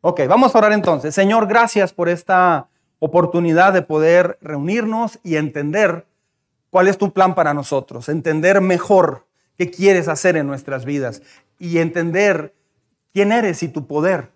[0.00, 1.12] Ok, vamos a orar entonces.
[1.12, 2.68] Señor, gracias por esta
[3.00, 6.06] oportunidad de poder reunirnos y entender
[6.70, 9.26] cuál es tu plan para nosotros, entender mejor
[9.56, 11.22] qué quieres hacer en nuestras vidas
[11.58, 12.54] y entender
[13.12, 14.30] quién eres y tu poder.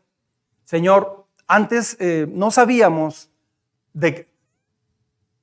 [0.64, 3.30] Señor, antes eh, no sabíamos
[3.92, 4.28] de,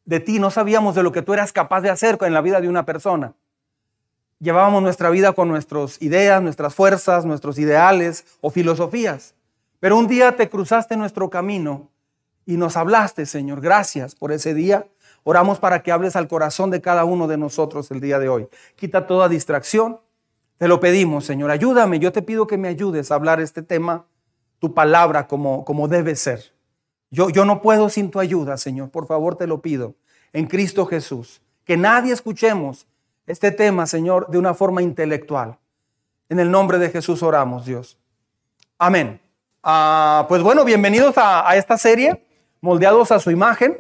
[0.04, 2.60] de ti, no sabíamos de lo que tú eras capaz de hacer en la vida
[2.60, 3.36] de una persona.
[4.40, 9.34] Llevábamos nuestra vida con nuestras ideas, nuestras fuerzas, nuestros ideales o filosofías.
[9.80, 11.90] Pero un día te cruzaste nuestro camino
[12.46, 13.62] y nos hablaste, Señor.
[13.62, 14.88] Gracias por ese día.
[15.24, 18.48] Oramos para que hables al corazón de cada uno de nosotros el día de hoy.
[18.76, 20.00] Quita toda distracción.
[20.58, 21.52] Te lo pedimos, Señor.
[21.52, 22.00] Ayúdame.
[22.00, 24.06] Yo te pido que me ayudes a hablar este tema,
[24.60, 26.54] tu palabra como, como debe ser.
[27.12, 28.90] Yo, yo no puedo sin tu ayuda, Señor.
[28.90, 29.96] Por favor, te lo pido.
[30.34, 31.42] En Cristo Jesús.
[31.64, 32.88] Que nadie escuchemos
[33.28, 35.60] este tema, Señor, de una forma intelectual.
[36.30, 37.98] En el nombre de Jesús oramos, Dios.
[38.78, 39.22] Amén.
[39.72, 42.26] Ah, pues bueno, bienvenidos a, esta serie,
[42.60, 43.80] Moldeados a su imagen.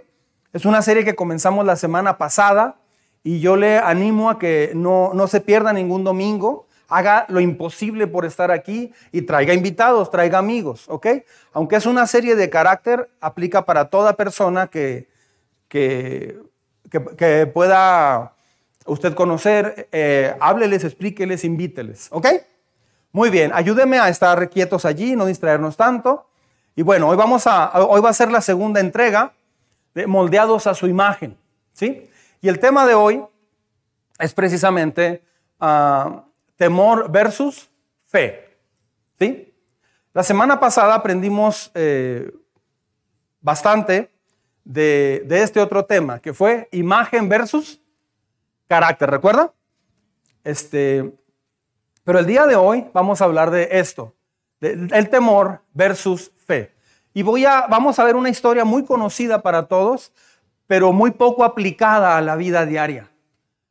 [0.53, 2.75] Es una serie que comenzamos la semana pasada
[3.23, 8.05] y yo le animo a que no, no se pierda ningún domingo haga lo imposible
[8.05, 11.07] por estar aquí y traiga invitados, traiga amigos, ¿ok?
[11.53, 15.09] Aunque es una serie de carácter, aplica para toda persona que,
[15.69, 16.37] que,
[17.17, 18.35] que, pueda
[18.85, 22.27] usted conocer, eh, hábleles, explíqueles, invíteles, ¿ok?
[23.11, 26.27] Muy bien, ayúdeme a estar quietos allí, no distraernos tanto.
[26.75, 29.33] Y bueno, hoy, vamos a, hoy va a ser la segunda entrega
[29.93, 31.37] de Moldeados a su imagen,
[31.73, 32.09] ¿sí?
[32.41, 33.23] Y el tema de hoy
[34.19, 35.23] es precisamente
[35.59, 36.21] uh,
[36.55, 37.69] temor versus
[38.05, 38.57] fe.
[39.17, 39.53] ¿Sí?
[40.13, 42.31] La semana pasada aprendimos eh,
[43.41, 44.11] bastante
[44.63, 47.81] de, este otro tema, que fue imagen versus
[48.67, 49.53] carácter, ¿recuerda?
[50.43, 51.13] Este,
[52.09, 54.15] pero el día de hoy vamos a hablar de esto,
[54.61, 56.73] el temor versus fe.
[57.13, 60.11] Y voy a, vamos a ver una historia muy conocida para todos,
[60.65, 63.11] pero muy poco aplicada a la vida diaria.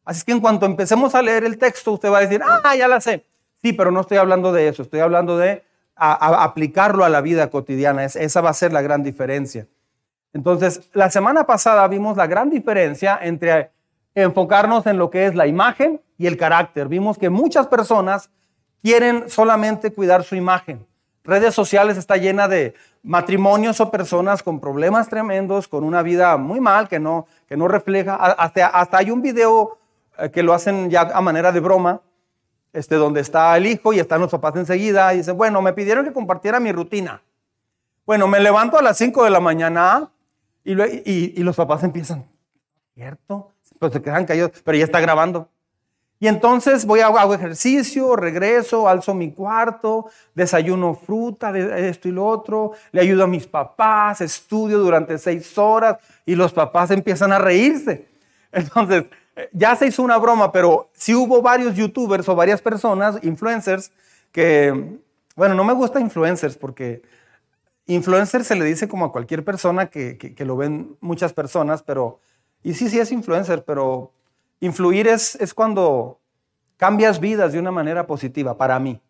[0.05, 2.87] Así que en cuanto empecemos a leer el texto, usted va a decir, ah, ya
[2.87, 3.27] la sé.
[3.61, 5.65] Sí, pero no estoy hablando de eso, estoy hablando de
[5.97, 8.05] aplicarlo a la vida cotidiana.
[8.05, 9.67] esa va a ser la gran diferencia.
[10.33, 13.73] Entonces, la semana pasada vimos la gran diferencia entre
[14.23, 16.89] enfocarnos en lo que es la imagen y el carácter.
[16.89, 18.31] Vimos que muchas personas
[18.83, 20.87] quieren solamente cuidar su imagen.
[21.25, 26.61] Redes sociales está llena de matrimonios o personas con problemas tremendos, con una vida muy
[26.61, 28.15] mal que no, que no refleja.
[28.15, 29.79] Hasta, hasta hay un video
[30.19, 32.00] eh, que lo hacen ya a manera de broma,
[32.73, 36.05] este, donde está el hijo y están los papás enseguida y dicen, bueno, me pidieron
[36.05, 37.23] que compartiera mi rutina.
[38.06, 40.11] Bueno, me levanto a las 5 de la mañana
[40.65, 42.27] y, y, los papás empiezan,
[42.95, 43.53] ¿cierto?
[43.78, 45.49] Pues se quedan caídos, pero ya está grabando.
[46.21, 52.12] Y entonces voy a hago ejercicio, regreso, alzo mi cuarto, desayuno fruta, de esto y
[52.12, 57.33] lo otro, le ayudo a mis papás, estudio durante seis horas y los papás empiezan
[57.33, 58.09] a reírse.
[58.50, 59.05] Entonces,
[59.53, 63.93] ya se hizo una broma, pero sí hubo varios youtubers o varias personas, influencers,
[64.33, 64.99] que,
[65.37, 67.03] bueno, no me gusta influencers porque
[67.87, 72.21] influencer se le dice como a cualquier persona que, que, lo ven muchas personas, pero,
[72.63, 74.13] y sí, sí es influencer, pero
[74.61, 76.19] influir es, es cuando
[76.77, 79.01] cambias vidas de una manera positiva, para mí.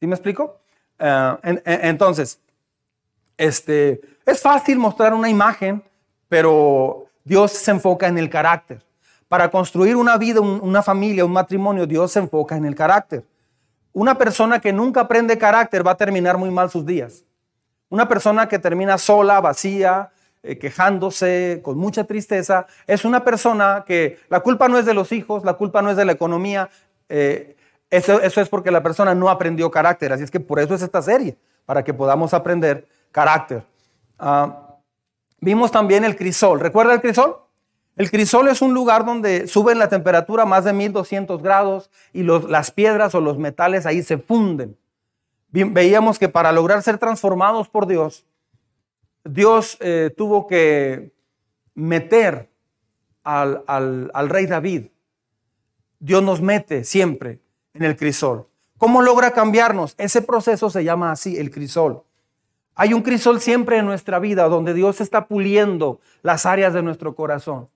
[0.00, 0.60] ¿Sí me explico?
[0.98, 2.40] Eh, entonces,
[3.36, 5.82] este, es fácil mostrar una imagen,
[6.28, 8.82] pero Dios se enfoca en el carácter.
[9.28, 13.24] Para construir una vida, una familia, un matrimonio, Dios se enfoca en el carácter.
[13.92, 17.24] Una persona que nunca aprende carácter va a terminar muy mal sus días.
[17.88, 20.10] Una persona que termina sola, vacía,
[20.46, 25.10] eh, quejándose, con mucha tristeza, es una persona que la culpa no es de los
[25.12, 26.70] hijos, la culpa no es de la economía.
[27.08, 27.56] Eh,
[27.90, 30.12] eso, es porque la persona no aprendió carácter.
[30.12, 33.64] Así es que por eso es esta serie, para que podamos aprender carácter.
[34.18, 34.76] Ah,
[35.40, 36.60] vimos también el crisol.
[36.60, 37.36] ¿Recuerda el crisol?
[37.96, 42.70] El crisol es un lugar donde sube la temperatura más de 1200 grados y las
[42.70, 44.76] piedras o los metales ahí se funden.
[45.50, 48.26] Veíamos que para lograr ser transformados por Dios,
[49.28, 51.12] Dios eh, tuvo que
[51.74, 52.48] meter
[53.24, 54.86] al, al rey David.
[55.98, 57.40] Dios nos mete siempre
[57.74, 58.46] en el crisol.
[58.78, 59.94] ¿Cómo logra cambiarnos?
[59.98, 62.02] Ese proceso se llama así, el crisol.
[62.74, 67.14] Hay un crisol siempre en nuestra vida donde Dios está puliendo las áreas de nuestro
[67.14, 67.68] corazón.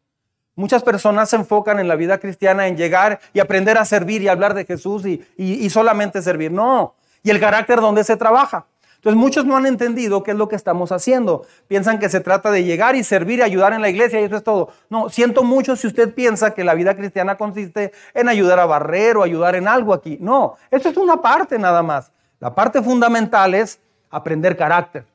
[0.54, 4.28] Muchas personas se enfocan en la vida cristiana en llegar y aprender a servir y
[4.28, 6.52] hablar de Jesús y, solamente servir.
[6.52, 6.96] No.
[7.22, 8.66] Y el carácter donde se trabaja.
[9.00, 11.46] Entonces muchos no han entendido qué es lo que estamos haciendo.
[11.68, 14.36] Piensan que se trata de llegar y servir y ayudar en la iglesia y eso
[14.36, 14.68] es todo.
[14.90, 19.16] No, siento mucho si usted piensa que la vida cristiana consiste en ayudar a barrer
[19.16, 20.18] o ayudar en algo aquí.
[20.20, 22.12] No, esto es una parte nada más.
[22.40, 23.80] La parte fundamental es
[24.10, 25.06] aprender carácter.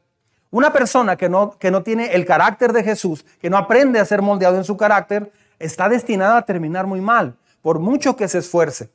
[0.50, 4.06] Una persona que no, que no tiene el carácter de Jesús, que no aprende a
[4.06, 8.40] ser moldeado en su carácter, está destinada a terminar muy mal, por mucho que se
[8.40, 8.90] esfuerce.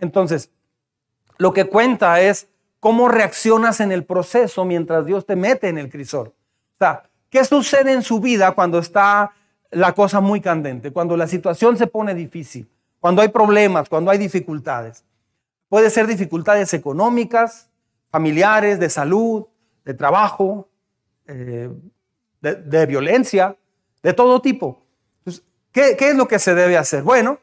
[0.00, 0.50] Entonces,
[1.38, 2.48] lo que cuenta es
[2.80, 6.28] cómo reaccionas en el proceso mientras Dios te mete en el crisol.
[6.28, 9.32] O sea, ¿qué sucede en su vida cuando está
[9.70, 12.68] la cosa muy candente, cuando la situación se pone difícil,
[13.00, 15.04] cuando hay problemas, cuando hay dificultades?
[15.68, 17.68] Puede ser dificultades económicas,
[18.10, 19.46] familiares, de salud,
[19.84, 20.68] de trabajo,
[21.26, 21.70] eh,
[22.40, 23.56] de, violencia,
[24.02, 24.82] de todo tipo.
[25.72, 27.02] ¿qué, es lo que se debe hacer?
[27.02, 27.40] Bueno,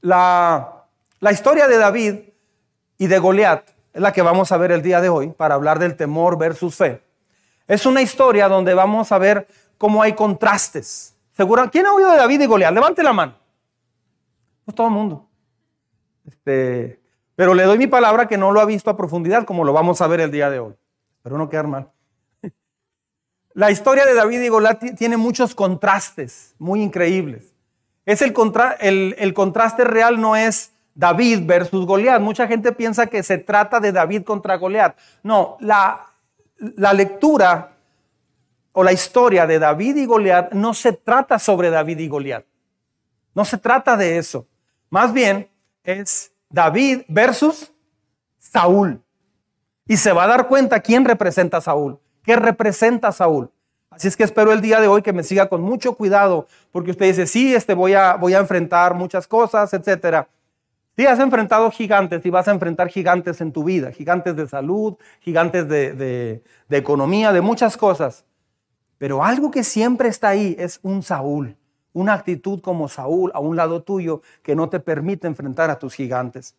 [0.00, 0.84] la,
[1.20, 2.14] la historia de David
[2.98, 5.78] y de Goliat es la que vamos a ver el día de hoy para hablar
[5.78, 7.02] del temor versus fe.
[7.66, 9.46] Es una historia donde vamos a ver
[9.78, 11.14] cómo hay contrastes.
[11.72, 12.74] ¿Quién ha oído de David y Goliat?
[12.74, 13.34] Levante la mano.
[14.64, 15.26] Pues todo el mundo.
[16.26, 17.00] Este,
[17.34, 20.00] pero le doy mi palabra que no lo ha visto a profundidad como lo vamos
[20.00, 20.74] a ver el día de hoy.
[21.22, 21.90] Pero no quedar mal.
[23.54, 27.54] La historia de David y Goliat tiene muchos contrastes muy increíbles.
[28.04, 32.20] Es el, contra, el, el contraste real no es David versus Goliat.
[32.20, 34.96] Mucha gente piensa que se trata de David contra Goliat.
[35.22, 36.06] No, la,
[36.58, 37.72] la lectura
[38.72, 42.44] o la historia de David y Goliat no se trata sobre David y Goliat.
[43.34, 44.46] No se trata de eso.
[44.90, 45.48] Más bien
[45.84, 47.72] es David versus
[48.38, 49.00] Saúl.
[49.86, 53.50] Y se va a dar cuenta quién representa Saúl, qué representa Saúl.
[53.90, 56.92] Así es que espero el día de hoy que me siga con mucho cuidado, porque
[56.92, 60.28] usted dice, sí, este voy a, voy a enfrentar muchas cosas, etcétera.
[61.00, 64.98] Sí, has enfrentado gigantes y vas a enfrentar gigantes en tu vida, gigantes de salud,
[65.20, 68.26] gigantes de, de economía, de muchas cosas.
[68.98, 71.56] Pero algo que siempre está ahí es un Saúl,
[71.94, 75.94] una actitud como Saúl a un lado tuyo que no te permite enfrentar a tus
[75.94, 76.54] gigantes.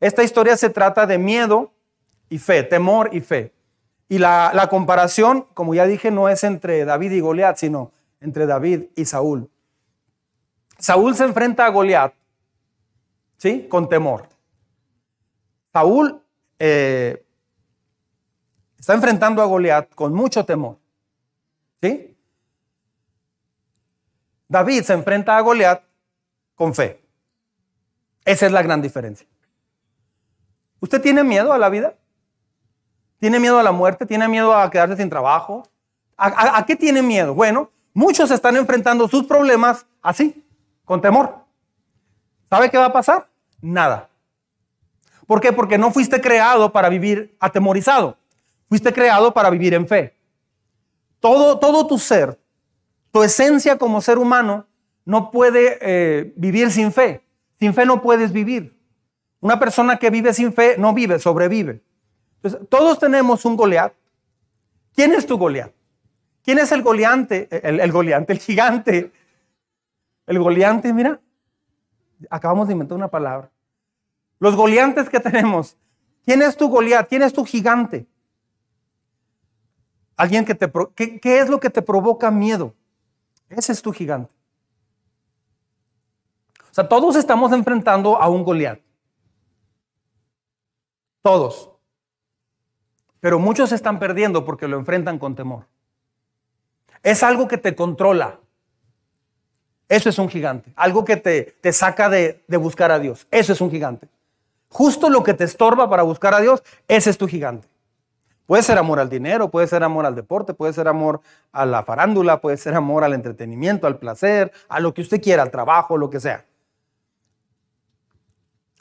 [0.00, 1.70] Esta historia se trata de miedo
[2.30, 3.52] y fe, temor y fe.
[4.08, 7.92] Y la, la comparación, como ya dije, no es entre David y Goliat, sino
[8.22, 9.50] entre David y Saúl.
[10.78, 12.14] Saúl se enfrenta a Goliat,
[13.42, 13.66] ¿sí?
[13.68, 14.28] Con temor.
[15.72, 16.22] Saúl
[16.60, 17.26] eh,
[18.78, 20.78] está enfrentando a Goliat con mucho temor,
[21.80, 22.16] ¿sí?
[24.46, 25.82] David se enfrenta a Goliat
[26.54, 27.02] con fe.
[28.24, 29.26] Esa es la gran diferencia.
[30.78, 31.96] ¿Usted tiene miedo a la vida?
[33.18, 34.06] ¿Tiene miedo a la muerte?
[34.06, 35.68] ¿Tiene miedo a quedarse sin trabajo?
[36.16, 37.34] ¿A, qué tiene miedo?
[37.34, 40.46] Bueno, muchos están enfrentando sus problemas así,
[40.84, 41.44] con temor.
[42.48, 43.31] ¿Sabe qué va a pasar?
[43.62, 44.10] Nada.
[45.26, 45.52] ¿Por qué?
[45.52, 48.18] Porque no fuiste creado para vivir atemorizado.
[48.68, 50.14] Fuiste creado para vivir en fe.
[51.20, 52.38] Todo, todo tu ser,
[53.12, 54.66] tu esencia como ser humano,
[55.04, 57.24] no puede eh, vivir sin fe.
[57.58, 58.76] Sin fe no puedes vivir.
[59.40, 61.82] Una persona que vive sin fe no vive, sobrevive.
[62.42, 63.92] Entonces, todos tenemos un Goliat.
[64.94, 65.72] ¿Quién es tu Goliat?
[66.44, 67.48] ¿Quién es el goleante?
[67.50, 69.12] El, el goleante, el gigante.
[70.26, 71.20] El goleante, mira.
[72.30, 73.50] Acabamos de inventar una palabra.
[74.38, 75.76] Los goleantes que tenemos.
[76.24, 77.08] ¿Quién es tu Goliat?
[77.08, 78.06] ¿Quién es tu gigante?
[80.16, 80.70] Alguien que te...
[80.94, 82.74] ¿qué, ¿Qué es lo que te provoca miedo?
[83.48, 84.32] Ese es tu gigante.
[86.70, 88.80] O sea, todos estamos enfrentando a un Goliat.
[91.22, 91.70] Todos.
[93.20, 95.66] Pero muchos están perdiendo porque lo enfrentan con temor.
[97.02, 98.40] Es algo que te controla.
[99.92, 100.72] Eso es un gigante.
[100.74, 103.26] Algo que te, te saca de, de buscar a Dios.
[103.30, 104.08] Eso es un gigante.
[104.70, 107.68] Justo lo que te estorba para buscar a Dios, ese es tu gigante.
[108.46, 111.20] Puede ser amor al dinero, puede ser amor al deporte, puede ser amor
[111.52, 115.42] a la farándula, puede ser amor al entretenimiento, al placer, a lo que usted quiera,
[115.42, 116.46] al trabajo, lo que sea.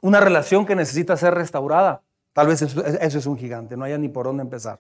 [0.02, 2.04] Una relación que necesita ser restaurada.
[2.32, 4.80] Tal vez eso, es un gigante, no haya ni por dónde empezar.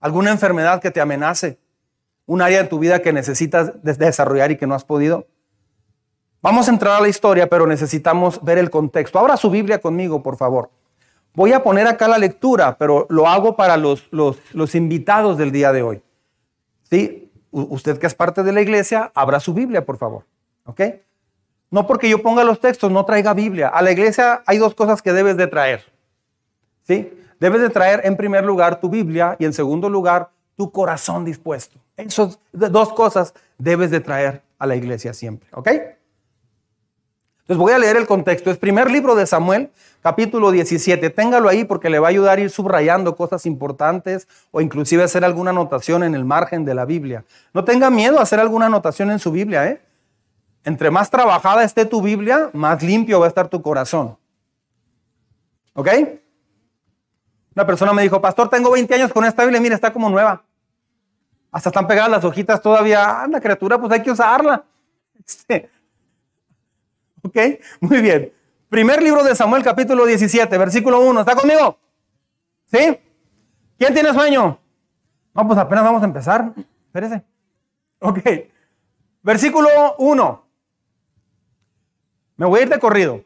[0.00, 1.58] Alguna enfermedad que te amenace,
[2.28, 5.26] un área de tu vida que necesitas desarrollar y que no has podido.
[6.42, 9.18] Vamos a entrar a la historia, pero necesitamos ver el contexto.
[9.18, 10.70] Abra su Biblia conmigo, por favor.
[11.32, 15.72] Voy a poner acá la lectura, pero lo hago para los, los, invitados del día
[15.72, 16.02] de hoy.
[16.90, 17.32] ¿Sí?
[17.50, 20.26] Usted que es parte de la iglesia, abra su Biblia, por favor.
[20.66, 20.82] ¿Ok?
[21.70, 23.68] No porque yo ponga los textos, no traiga Biblia.
[23.68, 25.82] A la iglesia hay dos cosas que debes de traer.
[26.82, 27.10] ¿Sí?
[27.40, 31.78] Debes de traer en primer lugar tu Biblia y en segundo lugar tu corazón dispuesto.
[31.96, 35.68] Esas dos cosas debes de traer a la iglesia siempre, ¿ok?
[35.68, 38.50] Entonces voy a leer el contexto.
[38.50, 39.70] Es primer libro de Samuel,
[40.02, 41.10] capítulo 17.
[41.10, 45.24] Téngalo ahí porque le va a ayudar a ir subrayando cosas importantes o inclusive hacer
[45.24, 47.24] alguna anotación en el margen de la Biblia.
[47.54, 49.80] No tenga miedo a hacer alguna anotación en su Biblia, ¿eh?
[50.64, 54.18] Entre más trabajada esté tu Biblia, más limpio va a estar tu corazón.
[55.74, 55.88] ¿Ok?
[57.54, 60.42] Una persona me dijo, pastor, tengo 20 años con esta Biblia, mira, está como nueva.
[61.50, 63.22] Hasta están pegadas las hojitas todavía.
[63.22, 64.64] Anda, criatura, pues hay que usarla.
[65.28, 65.68] Este,
[67.22, 67.36] ok,
[67.80, 68.32] muy bien.
[68.70, 71.20] Primer libro de Samuel, capítulo 17, versículo 1.
[71.20, 71.78] ¿Está conmigo?
[72.64, 72.98] ¿Sí?
[73.76, 74.58] ¿Quién tiene sueño?
[75.34, 76.54] No, pues apenas vamos a empezar.
[76.86, 77.24] Espérese.
[78.00, 78.20] Ok.
[79.22, 80.48] Versículo 1.
[82.36, 83.24] Me voy a ir de corrido.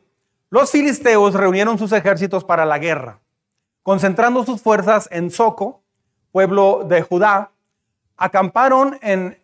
[0.51, 3.21] Los filisteos reunieron sus ejércitos para la guerra,
[3.83, 5.83] concentrando sus fuerzas en Soco,
[6.33, 7.52] pueblo de Judá.
[8.17, 9.39] Acamparon en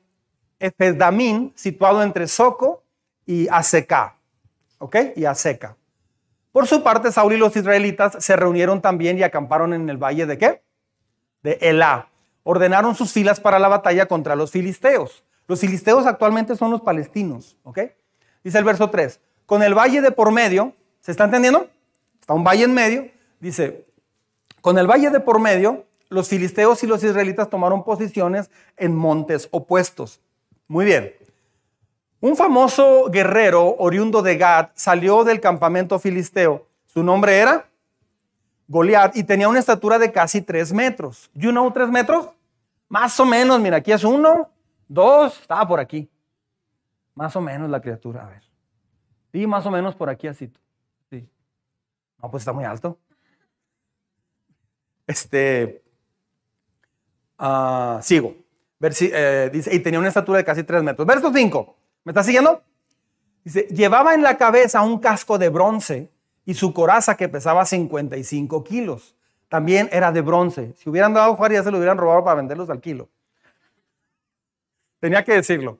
[0.58, 2.82] Efesdamín, situado entre Soco
[3.26, 4.16] y Aseca.
[4.78, 4.96] ¿Ok?
[5.16, 5.76] Y Aseca.
[6.52, 10.26] Por su parte, Saúl y los israelitas se reunieron también y acamparon en el valle
[10.26, 10.62] de qué?
[11.42, 12.08] De Elá.
[12.42, 15.24] Ordenaron sus filas para la batalla contra los filisteos.
[15.46, 17.80] Los filisteos actualmente son los palestinos, ¿ok?
[18.42, 19.20] Dice el verso 3.
[19.46, 21.68] Con el valle de por medio, ¿se está entendiendo?
[22.20, 23.10] Está un valle en medio.
[23.40, 23.86] Dice,
[24.60, 29.48] con el valle de por medio, los filisteos y los israelitas tomaron posiciones en montes
[29.50, 30.20] opuestos.
[30.66, 31.12] Muy bien.
[32.20, 36.66] Un famoso guerrero oriundo de Gad salió del campamento filisteo.
[36.86, 37.68] Su nombre era
[38.66, 41.30] Goliat y tenía una estatura de casi tres metros.
[41.34, 42.28] ¿You know tres metros?
[42.88, 44.50] Más o menos, mira, aquí es uno,
[44.88, 46.08] dos, estaba por aquí.
[47.14, 48.42] Más o menos la criatura, a ver.
[49.32, 50.50] Y más o menos por aquí así.
[51.10, 51.28] Sí.
[52.22, 52.98] No, pues está muy alto.
[55.06, 55.82] Este,
[57.38, 58.34] uh, sigo.
[58.80, 61.06] Eh, dice, y tenía una estatura de casi tres metros.
[61.06, 61.76] Verso 5.
[62.04, 62.62] ¿Me está siguiendo?
[63.44, 66.10] Dice, llevaba en la cabeza un casco de bronce
[66.44, 69.14] y su coraza que pesaba 55 kilos.
[69.48, 70.74] También era de bronce.
[70.76, 73.08] Si hubieran dado fuera ya se lo hubieran robado para venderlos al kilo.
[75.00, 75.78] Tenía que decirlo.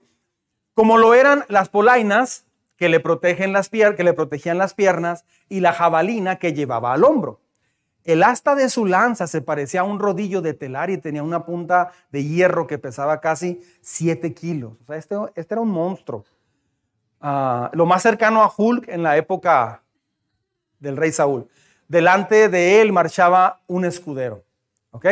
[0.74, 2.44] Como lo eran las polainas
[2.76, 7.04] que le, protegen las que le protegían las piernas y la jabalina que llevaba al
[7.04, 7.40] hombro.
[8.08, 11.44] El asta de su lanza se parecía a un rodillo de telar y tenía una
[11.44, 14.72] punta de hierro que pesaba casi 7 kilos.
[14.80, 16.24] O sea, este, este era un monstruo.
[17.20, 19.82] Ah, lo más cercano a Hulk en la época
[20.78, 21.50] del rey Saúl.
[21.86, 24.42] Delante de él marchaba un escudero.
[24.90, 25.04] ¿Ok?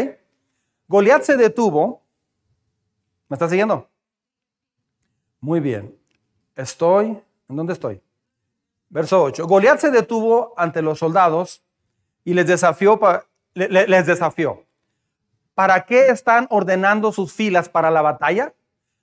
[0.88, 2.00] Goliat se detuvo.
[3.28, 3.90] ¿Me está siguiendo?
[5.40, 5.94] Muy bien.
[6.54, 7.08] Estoy.
[7.46, 8.00] ¿En dónde estoy?
[8.88, 9.46] Verso 8.
[9.46, 11.65] Goliat se detuvo ante los soldados
[12.26, 13.00] y les desafió,
[13.54, 14.64] les desafió.
[15.54, 18.52] ¿Para qué están ordenando sus filas para la batalla?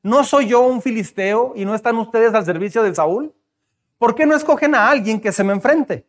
[0.04, 3.34] ¿No soy yo un filisteo y no están ustedes al servicio de Saúl?
[3.98, 6.06] ¿Por qué no escogen a alguien que se me enfrente?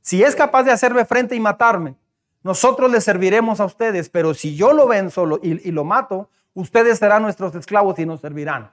[0.00, 1.94] Si es capaz de hacerme frente y matarme,
[2.42, 6.98] nosotros les serviremos a ustedes, pero si yo lo venzo y, y lo mato, ustedes
[6.98, 8.72] serán nuestros esclavos y nos servirán.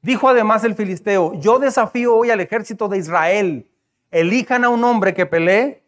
[0.00, 3.70] Dijo además el filisteo, yo desafío hoy al ejército de Israel
[4.10, 5.82] elijan a un hombre que pelee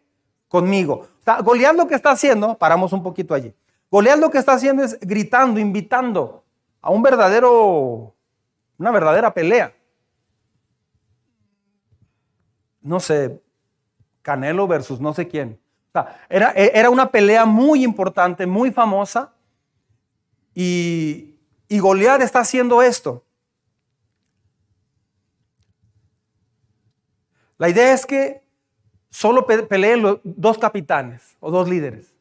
[0.49, 1.09] conmigo.
[1.45, 3.55] Goliat lo que está haciendo, paramos un poquito allí.
[3.91, 6.45] Goliat lo que está haciendo es gritando, invitando
[6.81, 8.14] a un verdadero,
[8.79, 9.75] una verdadera pelea.
[12.81, 13.41] No sé,
[14.23, 15.61] Canelo versus no sé quién.
[16.29, 19.33] era, era una pelea muy importante, muy famosa.
[20.55, 21.37] Y,
[21.69, 21.81] y
[22.21, 23.25] está haciendo esto.
[27.62, 28.42] La idea es que
[29.09, 32.12] solo peleen dos capitanes o dos líderes.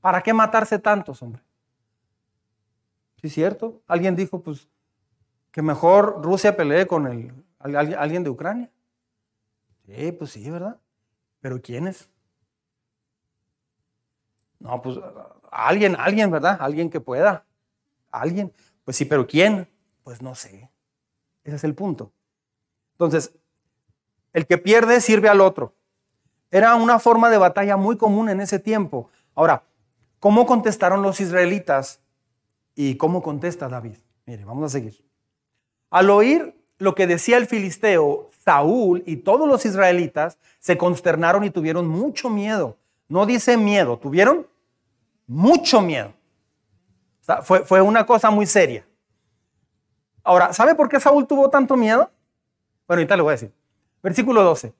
[0.00, 1.42] ¿Para qué matarse tantos, hombre?
[3.16, 3.82] ¿Sí es cierto?
[3.88, 4.68] Alguien dijo, pues,
[5.50, 7.04] que mejor Rusia pelee con
[7.58, 8.70] alguien de Ucrania.
[9.86, 10.78] Sí, pues sí, ¿verdad?
[11.40, 12.08] Pero ¿quiénes?
[14.60, 15.00] No, pues
[15.50, 16.58] alguien, alguien, ¿verdad?
[16.60, 17.44] Alguien que pueda.
[18.12, 18.52] Alguien.
[18.84, 19.68] Pues sí, pero ¿quién?
[20.04, 20.70] Pues no sé.
[21.42, 22.12] Ese es el punto.
[22.92, 23.36] Entonces,
[24.32, 25.74] el que pierde sirve al otro.
[26.50, 29.10] Era una forma de batalla muy común en ese tiempo.
[29.34, 29.62] Ahora,
[30.18, 32.00] ¿cómo contestaron los israelitas
[32.74, 33.96] y cómo contesta David?
[34.26, 35.04] Mire, vamos a seguir.
[35.90, 41.50] Al oír lo que decía el filisteo, Saúl y todos los israelitas se consternaron y
[41.50, 42.76] tuvieron mucho miedo.
[43.08, 44.46] No dice miedo, tuvieron
[45.26, 46.12] mucho miedo.
[47.42, 48.86] fue, fue una cosa muy seria.
[50.22, 52.10] Ahora, ¿sabe por qué Saúl tuvo tanto miedo?
[52.86, 53.57] Bueno, ahorita le voy a decir.
[54.02, 54.72] Versículo 12.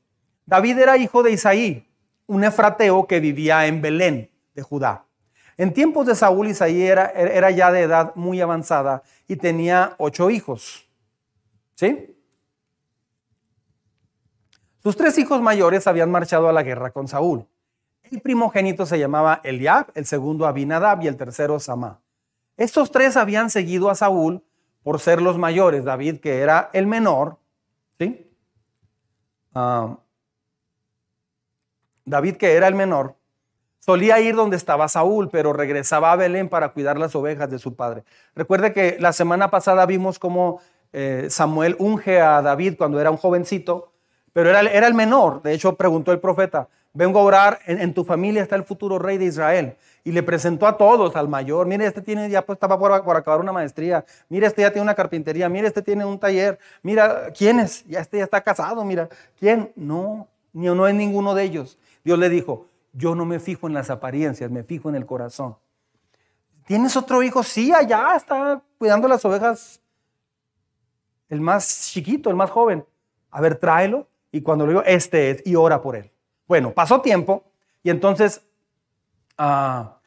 [0.46, 1.86] David era hijo de Isaí,
[2.26, 5.04] un efrateo que vivía en Belén de Judá.
[5.56, 10.30] En tiempos de Saúl, Isaí era, era ya de edad muy avanzada y tenía ocho
[10.30, 10.88] hijos.
[11.74, 12.14] ¿Sí?
[14.82, 17.46] Sus tres hijos mayores habían marchado a la guerra con Saúl.
[18.04, 22.00] El primogénito se llamaba Eliab, el segundo Abinadab y el tercero Samá.
[22.56, 24.42] Estos tres habían seguido a Saúl
[24.82, 25.84] por ser los mayores.
[25.84, 27.38] David, que era el menor,
[27.98, 28.27] ¿sí?
[32.04, 33.14] David, que era el menor,
[33.78, 37.74] solía ir donde estaba Saúl, pero regresaba a Belén para cuidar las ovejas de su
[37.74, 38.04] padre.
[38.34, 40.60] Recuerde que la semana pasada vimos cómo
[40.92, 43.92] eh, Samuel unge a David cuando era un jovencito,
[44.32, 45.42] pero era, era el menor.
[45.42, 49.18] De hecho, preguntó el profeta, vengo a orar, en, tu familia está el futuro rey
[49.18, 49.76] de Israel.
[50.04, 53.40] Y le presentó a todos, al mayor, mire, este tiene, ya pues, estaba por, acabar
[53.40, 57.60] una maestría, mire, este ya tiene una carpintería, mire, este tiene un taller, mira, ¿quién
[57.60, 57.84] es?
[57.86, 59.72] Ya este ya está casado, mira, ¿quién?
[59.76, 61.78] No, ni no es ninguno de ellos.
[62.04, 65.56] Dios le dijo, yo no me fijo en las apariencias, me fijo en el corazón.
[66.66, 67.42] ¿Tienes otro hijo?
[67.42, 69.80] Sí, allá está cuidando las ovejas.
[71.28, 72.84] El más chiquito, el más joven.
[73.30, 74.06] A ver, tráelo.
[74.30, 76.10] Y cuando lo digo, este es, y ora por él.
[76.46, 77.44] Bueno, pasó tiempo
[77.82, 78.42] y entonces
[79.38, 79.98] ah,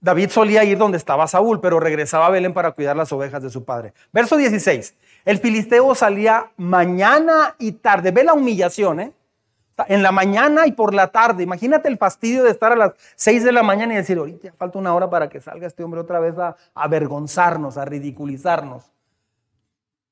[0.00, 3.50] David solía ir donde estaba Saúl, pero regresaba a Belén para cuidar las ovejas de
[3.50, 3.92] su padre.
[4.12, 4.94] Verso 16.
[5.26, 8.10] El filisteo salía mañana y tarde.
[8.10, 9.12] Ve la humillación, ¿eh?
[9.88, 11.42] En la mañana y por la tarde.
[11.42, 14.78] Imagínate el fastidio de estar a las 6 de la mañana y decir, ahorita falta
[14.78, 18.90] una hora para que salga este hombre otra vez a avergonzarnos, a ridiculizarnos.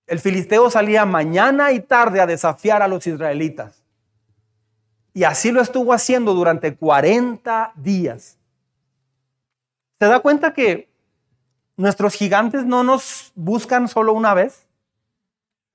[0.06, 3.82] El filisteo salía mañana y tarde a desafiar a los israelitas.
[5.12, 8.37] Y así lo estuvo haciendo durante 40 días.
[9.98, 10.88] ¿Se da cuenta que
[11.76, 14.66] nuestros gigantes no nos buscan solo una vez?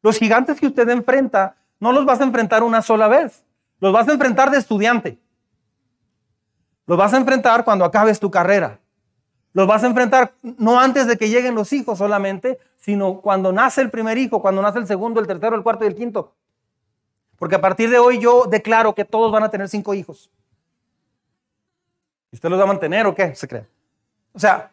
[0.01, 3.43] Los gigantes que usted enfrenta, no los vas a enfrentar una sola vez.
[3.79, 5.17] Los vas a enfrentar de estudiante.
[6.85, 8.79] Los vas a enfrentar cuando acabes tu carrera.
[9.53, 13.81] Los vas a enfrentar no antes de que lleguen los hijos solamente, sino cuando nace
[13.81, 16.33] el primer hijo, cuando nace el segundo, el tercero, el cuarto y el quinto.
[17.37, 20.31] Porque a partir de hoy yo declaro que todos van a tener cinco hijos.
[22.31, 23.35] ¿Y usted los va a mantener o qué?
[23.35, 23.72] Se cree.
[24.33, 24.71] O sea,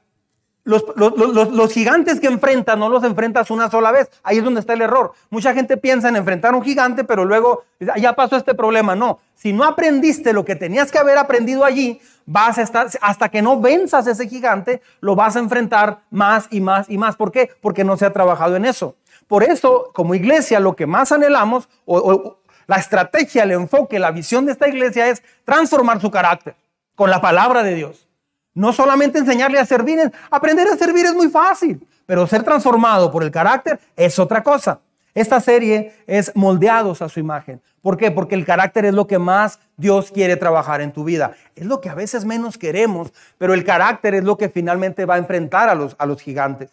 [0.65, 4.11] los, gigantes que enfrentas no los enfrentas una sola vez.
[4.23, 5.13] Ahí es donde está el error.
[5.31, 7.65] Mucha gente piensa en enfrentar a un gigante, pero luego
[7.97, 8.95] ya pasó este problema.
[8.95, 13.29] No, si no aprendiste lo que tenías que haber aprendido allí, vas a estar, hasta
[13.29, 17.17] que no venzas ese gigante, lo vas a enfrentar más y más y más.
[17.17, 17.51] ¿Por qué?
[17.61, 18.97] Porque no se ha trabajado en eso.
[19.27, 24.47] Por eso, como iglesia, lo que más anhelamos, o la estrategia, el enfoque, la visión
[24.47, 26.55] de esta iglesia es transformar su carácter
[26.95, 28.10] con la palabra de Dios.
[28.55, 33.23] No solamente enseñarle a servir, aprender a servir es muy fácil, pero ser transformado por
[33.23, 34.81] el carácter es otra cosa.
[35.15, 37.61] Esta serie es moldeados a su imagen.
[37.83, 38.11] ¿Por qué?
[38.11, 41.33] Porque el carácter es lo que más Dios quiere trabajar en tu vida.
[41.57, 45.15] Es lo que a veces menos queremos, pero el carácter es lo que finalmente va
[45.15, 46.71] a enfrentar a los, a los gigantes.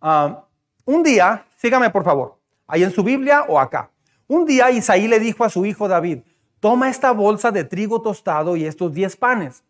[0.00, 0.44] Ah,
[0.84, 3.90] un día, sígame por favor, ahí en su Biblia o acá.
[4.26, 6.20] Un día Isaí le dijo a su hijo David,
[6.58, 9.62] toma esta bolsa de trigo tostado y estos diez panes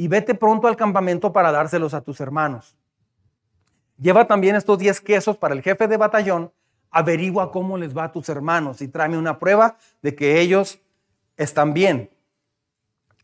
[0.00, 2.74] y vete pronto al campamento para dárselos a tus hermanos.
[3.98, 6.50] Lleva también estos 10 quesos para el jefe de batallón,
[6.90, 10.78] averigua cómo les va a tus hermanos y tráeme una prueba de que ellos
[11.36, 12.08] están bien.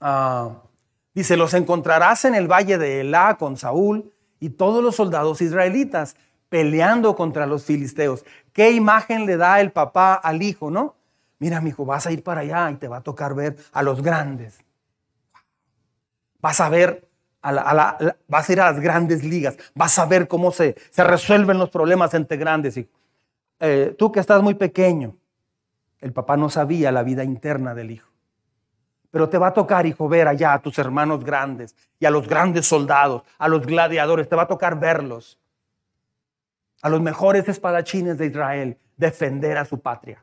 [0.02, 0.50] Ah,
[1.14, 6.14] dice, los encontrarás en el valle de Elá con Saúl y todos los soldados israelitas
[6.50, 8.26] peleando contra los filisteos.
[8.52, 10.94] ¿Qué imagen le da el papá al hijo, no?
[11.38, 13.82] Mira, mi hijo, vas a ir para allá y te va a tocar ver a
[13.82, 14.65] los grandes
[16.40, 17.08] vas a ver,
[17.42, 21.04] a la, vas a ir a las grandes ligas, vas a ver cómo se, se
[21.04, 22.76] resuelven los problemas entre grandes.
[22.76, 22.88] Y,
[23.60, 25.16] eh, tú que estás muy pequeño,
[26.00, 28.10] el papá no sabía la vida interna del hijo.
[29.10, 32.28] Pero te va a tocar, hijo, ver allá a tus hermanos grandes y a los
[32.28, 35.38] grandes soldados, a los gladiadores, te va a tocar verlos,
[36.82, 40.22] a los mejores espadachines de Israel, defender a su patria.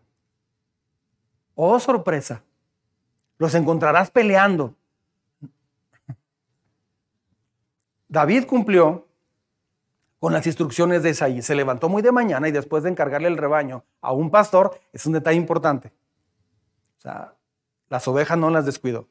[1.56, 2.44] Oh, sorpresa,
[3.38, 4.76] los encontrarás peleando
[8.14, 9.08] David cumplió
[10.20, 11.42] con las instrucciones de Isaí.
[11.42, 15.08] Se levantó muy de mañana y después de encargarle el rebaño a un pastor, es
[15.08, 15.92] un detalle importante.
[17.00, 17.34] O sea,
[17.90, 19.08] las ovejas no las descuidó.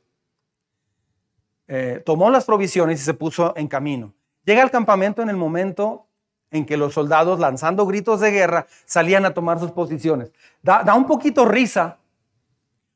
[1.66, 4.14] Eh, tomó las provisiones y se puso en camino.
[4.44, 6.06] Llega al campamento en el momento
[6.52, 10.30] en que los soldados, lanzando gritos de guerra, salían a tomar sus posiciones.
[10.62, 11.98] Da, un poquito risa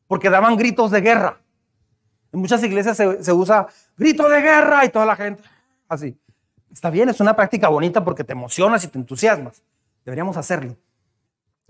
[0.07, 1.41] porque daban gritos de guerra.
[2.33, 3.67] En muchas iglesias se, se usa
[3.97, 5.43] grito de guerra y toda la gente
[5.89, 6.19] así.
[6.73, 9.63] Está bien, es una práctica bonita porque te emocionas y te entusiasmas.
[10.05, 10.77] Deberíamos hacerlo.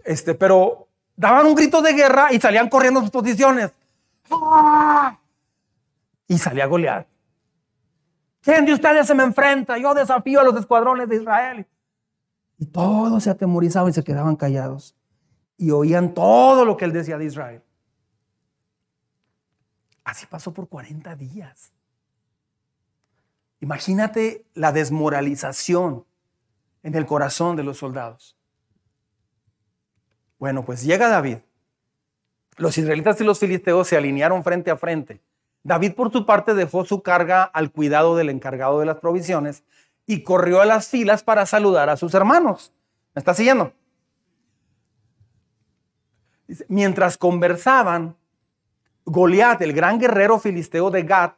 [0.04, 3.72] Este, pero daban un grito de guerra y salían corriendo a sus posiciones.
[6.28, 7.06] Y salía a golear.
[8.40, 9.78] ¿Quién de ustedes se me enfrenta?
[9.78, 11.66] Yo desafío a los escuadrones de Israel.
[12.58, 14.94] Y todos se atemorizaban y se quedaban callados.
[15.56, 17.62] Y oían todo lo que él decía de Israel.
[20.04, 21.72] Así pasó por 40 días.
[23.60, 26.04] Imagínate la desmoralización
[26.82, 28.36] en el corazón de los soldados.
[30.38, 31.38] Bueno, pues llega David.
[32.56, 35.20] Los israelitas y los filisteos se alinearon frente a frente.
[35.62, 39.64] David por su parte dejó su carga al cuidado del encargado de las provisiones
[40.06, 42.72] y corrió a las filas para saludar a sus hermanos.
[43.14, 43.72] ¿Me está siguiendo?
[46.68, 48.16] Mientras conversaban,
[49.04, 51.36] Goliat, el gran guerrero filisteo de Gat,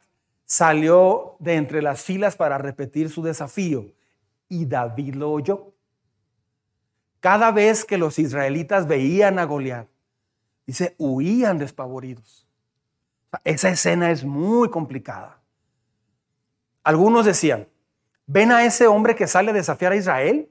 [0.49, 3.93] salió de entre las filas para repetir su desafío
[4.47, 5.73] y David lo oyó.
[7.19, 9.87] Cada vez que los israelitas veían a Goliat,
[10.65, 12.47] dice, huían despavoridos.
[13.43, 15.39] Esa escena es muy complicada.
[16.83, 17.67] Algunos decían,
[18.25, 20.49] ven a ese hombre que sale a desafiar a Israel,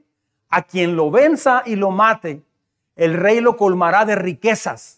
[0.48, 2.44] a quien lo venza y lo mate,
[2.94, 4.97] el rey lo colmará de riquezas.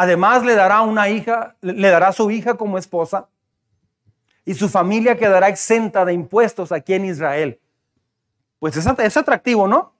[0.00, 3.26] Además le dará una hija, le dará su hija como esposa
[4.44, 7.58] y su familia quedará exenta de impuestos aquí en Israel.
[8.60, 9.92] Pues es, atractivo, ¿no?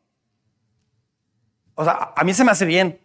[1.75, 3.01] O sea, a mí se me hace bien.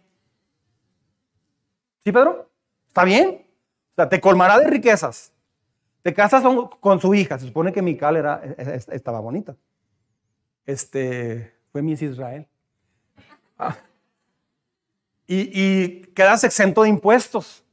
[2.04, 2.48] ¿Sí, Pedro?
[2.86, 3.44] ¿Está bien?
[3.90, 5.32] O sea, te colmará de riquezas.
[6.02, 6.44] Te casas
[6.78, 7.40] con, su hija.
[7.40, 9.56] Se supone que Mical era, e, e, estaba bonita.
[10.64, 12.46] Este, fue Miss Israel.
[13.58, 13.76] Ah.
[15.26, 17.64] Y, quedas exento de impuestos.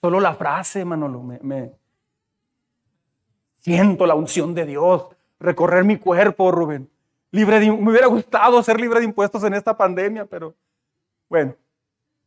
[0.00, 1.72] Solo la frase, Manolo, me,
[3.58, 5.08] siento la unción de Dios,
[5.40, 6.90] recorrer mi cuerpo, Rubén.
[7.32, 10.54] Libre me hubiera gustado ser libre de impuestos en esta pandemia, pero
[11.28, 11.56] bueno,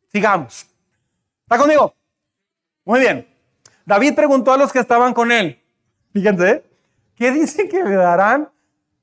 [0.08, 0.66] sigamos.
[1.42, 1.94] ¿Está conmigo?
[2.84, 3.26] Muy bien.
[3.84, 5.60] David preguntó a los que estaban con él.
[6.12, 6.64] Fíjense,
[7.14, 8.50] ¿qué dicen que le darán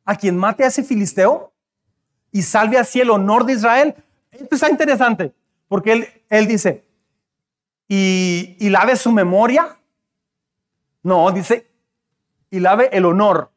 [0.05, 1.51] a quien mate a ese filisteo
[2.31, 3.95] y salve así el honor de Israel.
[4.31, 5.33] Esto está interesante,
[5.67, 6.85] porque él, él dice,
[7.87, 9.77] y, y lave su memoria.
[11.03, 11.67] No, dice,
[12.49, 13.51] y lave el honor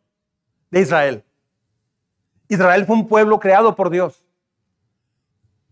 [0.70, 1.24] de Israel.
[2.48, 4.24] Israel fue un pueblo creado por Dios.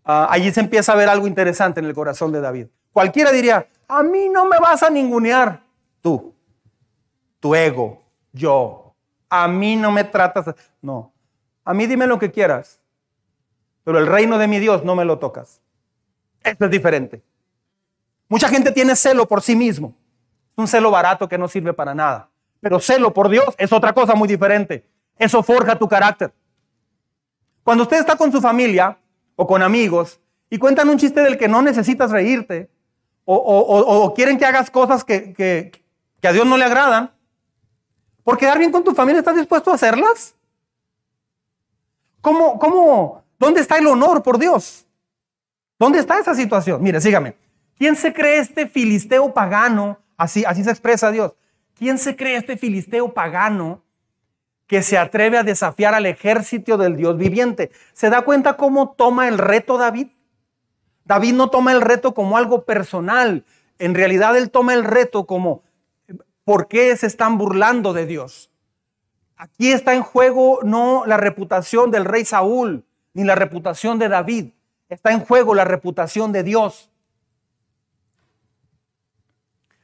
[0.05, 2.69] Ah, allí se empieza a ver algo interesante en el corazón de David.
[2.93, 5.63] Cualquiera diría, a mí no me vas a ningunear.
[6.01, 6.35] Tú,
[7.41, 8.95] tu ego, yo,
[9.29, 10.55] a mí no me tratas.
[10.81, 11.13] No.
[11.65, 12.81] A mí dime lo que quieras.
[13.89, 15.63] Pero el reino de mi Dios no me lo tocas.
[16.43, 17.23] Esto es diferente.
[18.29, 19.95] Mucha gente tiene celo por sí mismo.
[20.51, 22.29] Es un celo barato que no sirve para nada.
[22.61, 24.87] Pero celo por Dios es otra cosa muy diferente.
[25.17, 26.35] Eso forja tu carácter.
[27.65, 28.99] Cuando usted está con su familia
[29.37, 30.21] o con amigos
[30.51, 32.69] y cuentan un chiste del que no necesitas reírte,
[33.25, 37.11] o, quieren que hagas cosas que, que a Dios no le agradan,
[38.23, 40.35] por quedar bien con tu familia, ¿estás dispuesto a hacerlas?
[42.21, 44.87] ¿Cómo, cómo, dónde está el honor por Dios?
[45.79, 46.83] ¿Dónde está esa situación?
[46.83, 47.37] Mire, sígame.
[47.77, 49.99] ¿Quién se cree este filisteo pagano?
[50.17, 51.33] Así, así se expresa Dios.
[51.75, 53.83] ¿Quién se cree este filisteo pagano
[54.67, 57.71] que se atreve a desafiar al ejército del Dios viviente?
[57.93, 60.09] ¿Se da cuenta cómo toma el reto David?
[61.05, 63.45] David no toma el reto como algo personal.
[63.79, 65.63] En realidad él toma el reto como
[66.49, 68.51] ¿Por qué se están burlando de Dios?
[69.37, 72.87] Aquí está en juego no la reputación del rey Saúl,
[73.19, 74.53] ni la reputación de David.
[74.89, 76.89] Está en juego la reputación de Dios.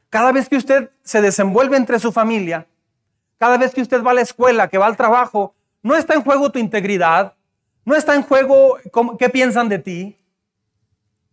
[0.09, 2.69] Cada vez que usted se desenvuelve entre su familia,
[3.37, 6.23] cada vez que usted va a la escuela, que va al trabajo, no está en
[6.23, 7.35] juego tu integridad,
[7.85, 8.79] no está en juego
[9.19, 10.17] qué piensan de ti.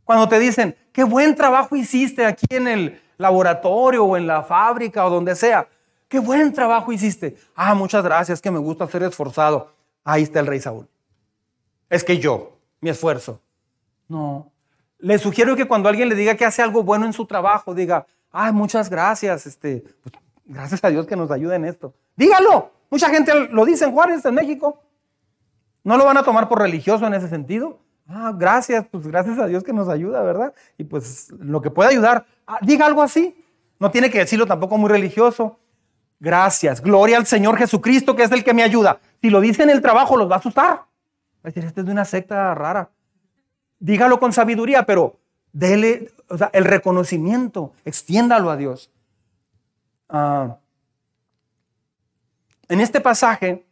[0.04, 5.06] Cuando te dicen, qué buen trabajo hiciste aquí en el, laboratorio o en la fábrica
[5.06, 5.68] o donde sea.
[6.10, 7.38] Qué buen trabajo hiciste.
[7.56, 9.72] Ah, muchas gracias, que me gusta ser esforzado.
[10.04, 10.91] Ahí está el rey Saúl.
[11.92, 13.42] Es que yo, mi esfuerzo.
[14.08, 14.50] No.
[14.98, 18.08] Le sugiero que cuando alguien le diga que hace algo bueno en su trabajo, diga,
[18.32, 21.94] ay, muchas gracias, este, pues, gracias a Dios que nos ayuda en esto.
[22.16, 22.72] Dígalo.
[22.90, 24.82] Mucha gente lo dice en Juárez, en México.
[25.84, 27.80] No lo van a tomar por religioso en ese sentido.
[28.08, 30.54] Ah, gracias, pues gracias a Dios que nos ayuda, ¿verdad?
[30.78, 33.36] Y pues lo que pueda ayudar, ah, diga algo así.
[33.80, 35.60] No tiene que decirlo tampoco muy religioso.
[36.22, 39.02] Gracias, gloria al Señor Jesucristo que es el que me ayuda.
[39.22, 40.91] Si lo dice en el trabajo, los va a asustar.
[41.46, 42.92] Va este es de una secta rara.
[43.80, 45.20] Dígalo con sabiduría, pero
[45.52, 46.12] dele
[46.54, 48.92] el reconocimiento, extiéndalo a Dios.
[50.08, 50.58] Ah,
[52.68, 53.66] en este pasaje,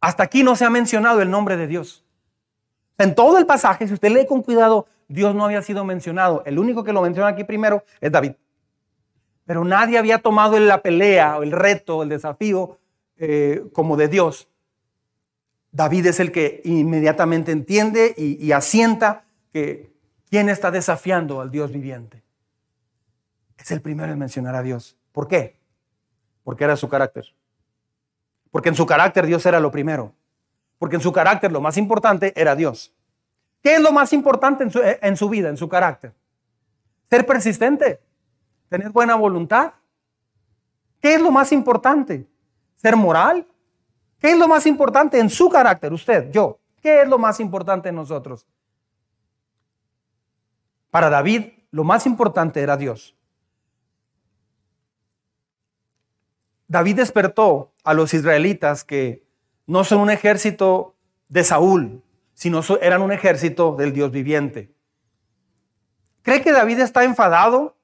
[0.00, 2.04] hasta aquí no se ha mencionado el nombre de Dios.
[2.98, 6.42] En todo el pasaje, si usted lee con cuidado, Dios no había sido mencionado.
[6.44, 8.32] El único que lo menciona aquí primero es David.
[9.44, 12.78] Pero nadie había tomado la pelea, el reto, el desafío
[13.16, 14.48] eh, como de Dios.
[15.72, 19.92] David es el que inmediatamente entiende y, asienta que
[20.30, 22.22] quién está desafiando al Dios viviente.
[23.58, 24.96] Es el primero en mencionar a Dios.
[25.12, 25.56] ¿Por qué?
[26.44, 27.26] Porque era su carácter.
[28.50, 30.14] Porque en su carácter Dios era lo primero
[30.82, 32.92] porque en su carácter lo más importante era Dios.
[33.62, 36.12] ¿Qué es lo más importante en su, en su vida, en su carácter?
[37.08, 38.00] Ser persistente,
[38.68, 39.74] tener buena voluntad.
[41.00, 42.26] ¿Qué es lo más importante?
[42.74, 43.46] ¿Ser moral?
[44.22, 45.92] ¿Qué es lo más importante en su carácter?
[45.92, 46.60] Usted, yo.
[46.80, 48.46] ¿Qué es lo más importante en nosotros?
[50.92, 53.16] Para David, lo más importante era Dios.
[56.68, 59.26] David despertó a los israelitas que
[59.66, 60.94] no son un ejército
[61.28, 62.00] de Saúl,
[62.32, 64.72] sino eran un ejército del Dios viviente.
[66.22, 67.76] ¿Cree que David está enfadado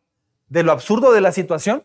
[0.48, 1.82] de lo absurdo de la situación?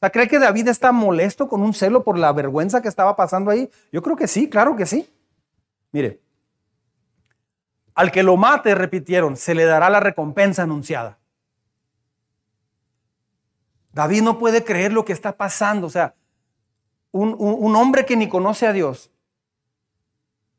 [0.00, 3.70] ¿Cree que David está molesto con un celo por la vergüenza que estaba pasando ahí?
[3.92, 5.08] Yo creo que sí, claro que sí.
[5.92, 6.20] Mire,
[7.94, 11.18] al que lo mate, repitieron, se le dará la recompensa anunciada.
[13.92, 15.86] David no puede creer lo que está pasando.
[15.86, 16.14] O sea,
[17.12, 19.10] un, hombre que ni conoce a Dios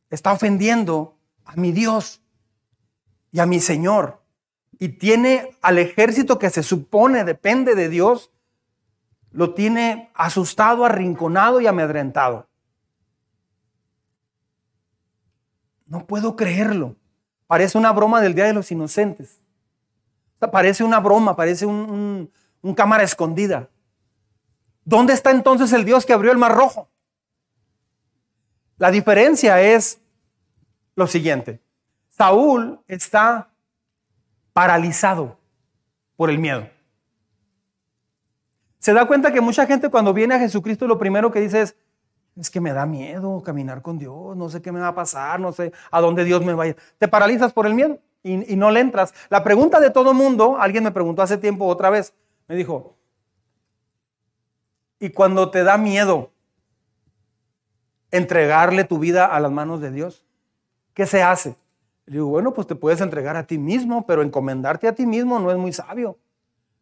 [0.10, 2.24] está ofendiendo a mi Dios
[3.32, 4.24] y a mi Señor.
[4.80, 8.32] Y tiene al ejército que se supone depende de Dios,
[9.38, 12.48] lo tiene asustado, arrinconado y amedrentado.
[15.86, 16.96] No puedo creerlo.
[17.46, 19.40] Parece una broma del Día de los Inocentes.
[20.52, 22.32] Parece una broma, parece un,
[22.76, 23.70] cámara escondida.
[24.84, 26.90] ¿Dónde está entonces el Dios que abrió el mar rojo?
[28.80, 30.02] La diferencia es
[30.96, 31.62] lo siguiente.
[32.10, 33.52] Saúl está
[34.52, 35.38] paralizado
[36.16, 36.68] por el miedo.
[38.88, 41.76] Se da cuenta que mucha gente cuando viene a Jesucristo lo primero que dice es,
[42.38, 45.42] es que me da miedo caminar con Dios, no sé qué me va a pasar,
[45.42, 46.76] no sé a dónde Dios me va a.
[46.98, 49.14] Te paralizas por el miedo y, no le entras.
[49.28, 52.14] La pregunta de todo mundo, alguien me preguntó hace tiempo otra vez,
[52.48, 52.96] me dijo,
[55.02, 56.32] ¿y cuando te da miedo
[58.10, 60.26] entregarle tu vida a las manos de Dios?
[60.94, 61.58] ¿Qué se hace?
[62.06, 65.40] Le digo, bueno, pues te puedes entregar a ti mismo, pero encomendarte a ti mismo
[65.40, 66.18] no es muy sabio.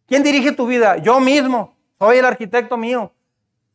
[0.06, 0.98] ¿Quién dirige tu vida?
[0.98, 1.75] Yo mismo.
[1.99, 3.12] Soy el arquitecto mío.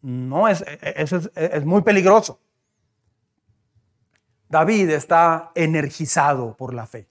[0.03, 2.41] No, es, eso es, muy peligroso.
[4.49, 7.07] David está energizado por la fe.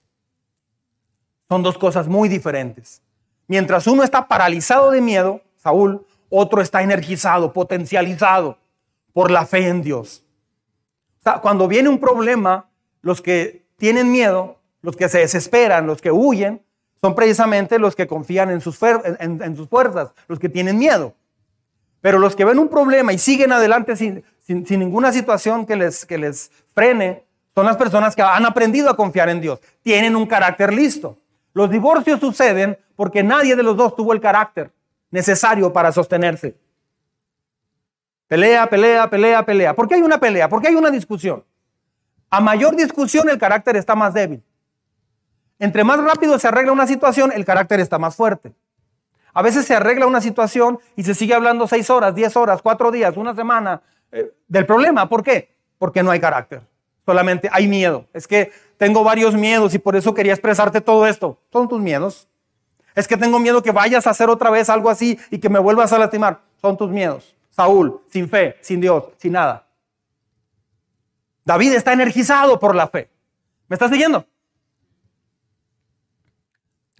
[1.48, 3.02] Son dos cosas muy diferentes.
[3.46, 8.58] Mientras uno está paralizado de miedo, Saúl, otro está energizado, potencializado
[9.12, 10.24] por la fe en Dios.
[11.42, 12.70] cuando viene un problema,
[13.02, 16.62] los que tienen miedo, los que se desesperan, los que huyen,
[17.00, 21.14] son precisamente los que confían en sus, fuerzas, los que tienen miedo.
[22.00, 26.18] Pero los que ven un problema y siguen adelante sin, ninguna situación que les, que
[26.18, 29.60] les frene, son las personas que han aprendido a confiar en Dios.
[29.82, 31.18] Tienen un carácter listo.
[31.52, 34.70] Los divorcios suceden porque nadie de los dos tuvo el carácter
[35.10, 36.56] necesario para sostenerse.
[38.28, 39.74] Pelea, pelea, pelea, pelea.
[39.74, 40.48] ¿Por qué hay una pelea?
[40.48, 41.44] ¿Por qué hay una discusión?
[42.28, 44.42] A mayor discusión el carácter está más débil.
[45.60, 48.54] Entre más rápido se arregla una situación, el carácter está más fuerte.
[49.34, 52.90] A veces se arregla una situación y se sigue hablando seis horas, diez horas, cuatro
[52.90, 55.08] días, una semana eh, del problema.
[55.08, 55.54] ¿Por qué?
[55.78, 56.62] Porque no hay carácter.
[57.04, 58.06] Solamente hay miedo.
[58.14, 61.38] Es que tengo varios miedos y por eso quería expresarte todo esto.
[61.52, 62.26] Son tus miedos.
[62.94, 65.58] Es que tengo miedo que vayas a hacer otra vez algo así y que me
[65.58, 66.40] vuelvas a lastimar.
[66.60, 67.36] Son tus miedos.
[67.50, 69.66] Saúl, sin fe, sin Dios, sin nada.
[71.44, 73.10] David está energizado por la fe.
[73.68, 74.24] ¿Me estás siguiendo?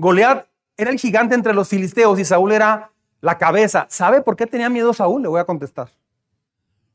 [0.00, 0.46] Goliat
[0.78, 3.86] era el gigante entre los filisteos y Saúl era la cabeza.
[3.90, 5.20] ¿Sabe por qué tenía miedo Saúl?
[5.20, 5.90] Le voy a contestar.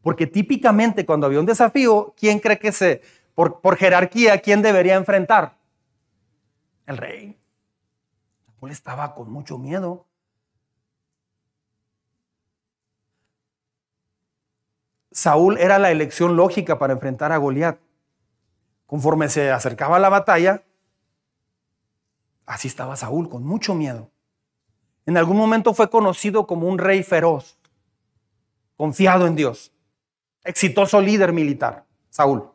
[0.01, 3.03] Porque típicamente cuando había un desafío, ¿quién cree que se,
[3.35, 5.55] por, jerarquía, quién debería enfrentar?
[6.87, 7.37] El rey.
[8.55, 10.07] Saúl estaba con mucho miedo.
[15.11, 17.77] Saúl era la elección lógica para enfrentar a Goliat.
[18.87, 20.63] Conforme se acercaba a la batalla,
[22.45, 24.11] Así estaba Saúl, con mucho miedo.
[25.05, 27.57] En algún momento fue conocido como un rey feroz,
[28.75, 29.71] confiado en Dios,
[30.43, 32.49] exitoso líder militar, Saúl.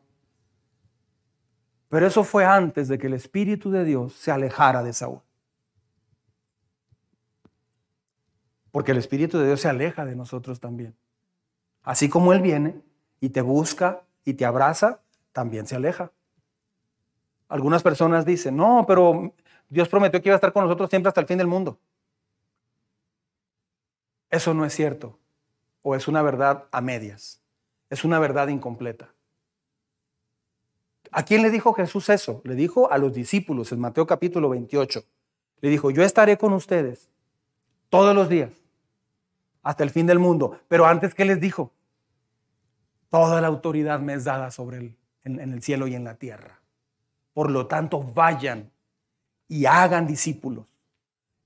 [1.88, 5.20] Pero eso fue antes de que el Espíritu de Dios se alejara de Saúl.
[8.70, 10.94] Porque el Espíritu de Dios se aleja de nosotros también.
[11.82, 12.80] Así como Él viene
[13.20, 15.00] y te busca y te abraza,
[15.32, 16.12] también se aleja.
[17.48, 19.34] Algunas personas dicen, no, pero
[19.70, 21.78] Dios prometió que iba a estar con nosotros siempre hasta el fin del mundo.
[24.28, 25.18] Eso no es cierto.
[25.82, 27.40] O es una verdad a medias.
[27.88, 29.14] Es una verdad incompleta.
[31.12, 32.40] ¿A quién le dijo Jesús eso?
[32.44, 35.04] Le dijo a los discípulos en Mateo capítulo 28.
[35.60, 37.08] Le dijo, yo estaré con ustedes
[37.88, 38.50] todos los días
[39.62, 40.58] hasta el fin del mundo.
[40.66, 41.72] Pero antes, ¿qué les dijo?
[43.08, 46.60] Toda la autoridad me es dada sobre el, en el cielo y en la tierra.
[47.32, 48.70] Por lo tanto, vayan
[49.50, 50.64] y hagan discípulos.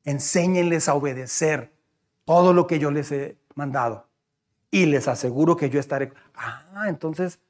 [0.04, 1.72] Enséñenles a obedecer
[2.26, 4.06] todo lo que yo les he mandado.
[4.70, 6.12] Y les aseguro que yo estaré.
[6.36, 7.40] Ah, entonces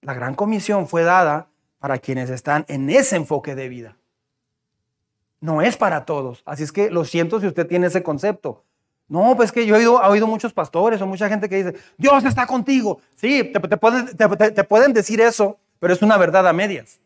[0.00, 1.48] la gran comisión fue dada
[1.80, 3.96] para quienes están en ese enfoque de vida.
[5.40, 6.42] No es para todos.
[6.46, 8.62] Así es que lo siento si usted tiene ese concepto.
[9.08, 12.46] No, pues que yo he oído, muchos pastores o mucha gente que dice, Dios está
[12.46, 13.00] contigo.
[13.16, 17.00] Sí, te, pueden, decir eso, pero es una verdad a medias.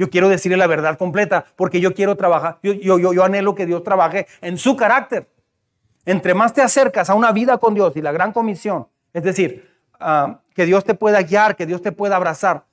[0.00, 3.84] Yo quiero decirle la verdad completa porque yo quiero trabajar, yo, yo, anhelo que Dios
[3.84, 5.28] trabaje en su carácter.
[6.06, 9.70] Entre más te acercas a una vida con Dios y la gran comisión, es decir,
[10.00, 12.64] ah, que Dios te pueda guiar, que Dios te pueda abrazar,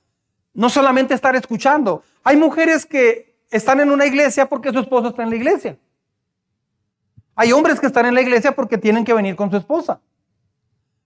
[0.54, 2.02] no solamente estar escuchando.
[2.24, 5.76] Hay mujeres que están en una iglesia porque su esposo está en la iglesia.
[7.34, 10.00] Hay hombres que están en la iglesia porque tienen que venir con su esposa.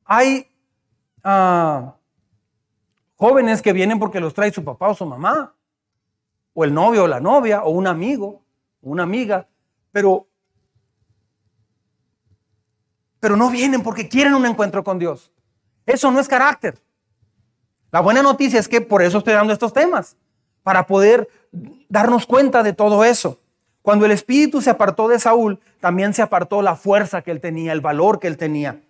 [0.04, 0.46] Hay
[1.24, 1.96] ah,
[3.16, 5.52] jóvenes que vienen porque los trae su papá o su mamá,
[6.54, 8.42] o el novio o la novia, o un amigo,
[8.82, 9.48] o una amiga,
[9.90, 10.28] pero,
[13.20, 15.32] pero no vienen porque quieren un encuentro con Dios.
[15.86, 16.78] Eso no es carácter.
[17.90, 20.16] La buena noticia es que por eso estoy dando estos temas,
[20.62, 21.28] para poder
[21.88, 23.40] darnos cuenta de todo eso.
[23.82, 27.72] Cuando el espíritu se apartó de Saúl, también se apartó la fuerza que él tenía,
[27.72, 28.80] el valor que él tenía.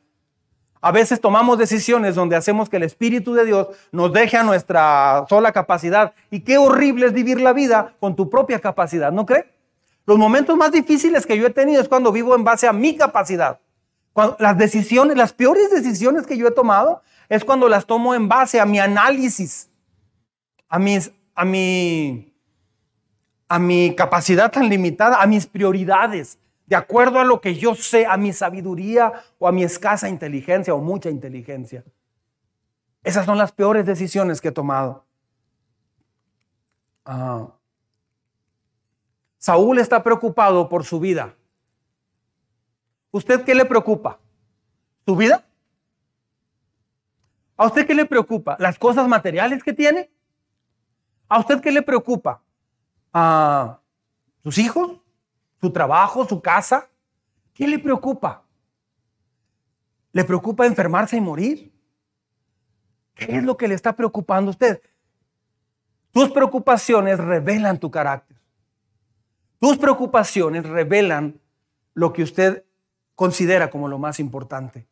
[0.85, 5.25] A veces tomamos decisiones donde hacemos que el Espíritu de Dios nos deje a nuestra
[5.29, 6.13] sola capacidad.
[6.29, 9.49] Y qué horrible es vivir la vida con tu propia capacidad, ¿no cree?
[10.07, 12.97] Los momentos más difíciles que yo he tenido es cuando vivo en base a mi
[12.97, 13.61] capacidad.
[14.41, 18.61] las decisiones, las peores decisiones que yo he tomado es cuando las tomo en base
[18.61, 19.71] a mi análisis,
[20.69, 20.81] a
[21.35, 22.35] a mi,
[23.49, 26.39] a mi capacidad tan limitada, a mis prioridades,
[26.73, 30.73] de acuerdo a lo que yo sé, a mi sabiduría o a mi escasa inteligencia
[30.73, 31.85] o mucha inteligencia.
[33.05, 35.05] Esas son las peores decisiones que he tomado.
[37.05, 37.47] Ah.
[39.37, 41.35] Saúl está preocupado por su vida.
[43.11, 44.19] ¿Usted qué le preocupa?
[45.05, 45.45] ¿Su vida?
[47.59, 48.57] ¿A usted qué le preocupa?
[48.59, 50.11] ¿Las cosas materiales que tiene?
[51.29, 52.43] ¿A usted qué le preocupa?
[53.13, 53.79] a
[54.43, 55.02] sus hijos,
[55.63, 56.89] su trabajo, su casa?
[57.55, 58.45] ¿Qué le preocupa?
[60.13, 61.73] ¿Le preocupa enfermarse y morir?
[63.15, 64.83] ¿Qué es lo que le está preocupando a usted?
[66.11, 68.37] Tus preocupaciones revelan tu carácter.
[69.59, 71.41] Tus preocupaciones revelan
[71.95, 72.65] lo que usted
[73.15, 74.87] considera como lo más importante.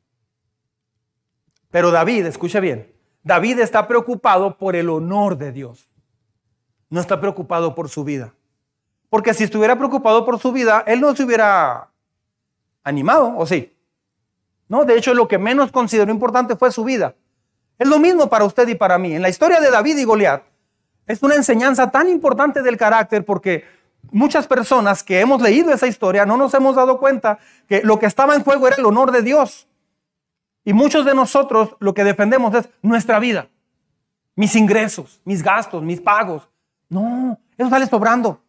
[1.71, 5.91] Pero David, escuche bien, David está preocupado por el honor de Dios
[6.91, 8.35] no está preocupado por su vida.
[9.11, 11.91] Porque si estuviera preocupado por su vida, él no se hubiera
[12.85, 13.77] animado, ¿o sí?
[14.69, 17.15] No, de hecho lo que menos consideró importante fue su vida.
[17.77, 19.15] Es lo mismo para usted y para mí.
[19.15, 20.45] En la historia de David y Goliat
[21.07, 23.65] es una enseñanza tan importante del carácter porque
[24.13, 28.07] muchas personas que hemos leído esa historia no nos hemos dado cuenta que lo que
[28.07, 29.67] estaba en juego era el honor de Dios.
[30.65, 33.49] Y muchos de nosotros lo que defendemos es nuestra vida,
[34.37, 36.49] mis ingresos, mis gastos, mis pagos,
[36.91, 38.43] no, eso sale sobrando.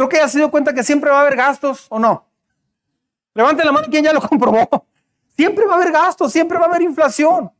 [0.00, 2.26] Creo que ya se dio cuenta que siempre va a haber gastos o no.
[3.34, 4.86] Levante la mano quien ya lo comprobó.
[5.36, 7.52] Siempre va a haber gastos, siempre va a haber inflación.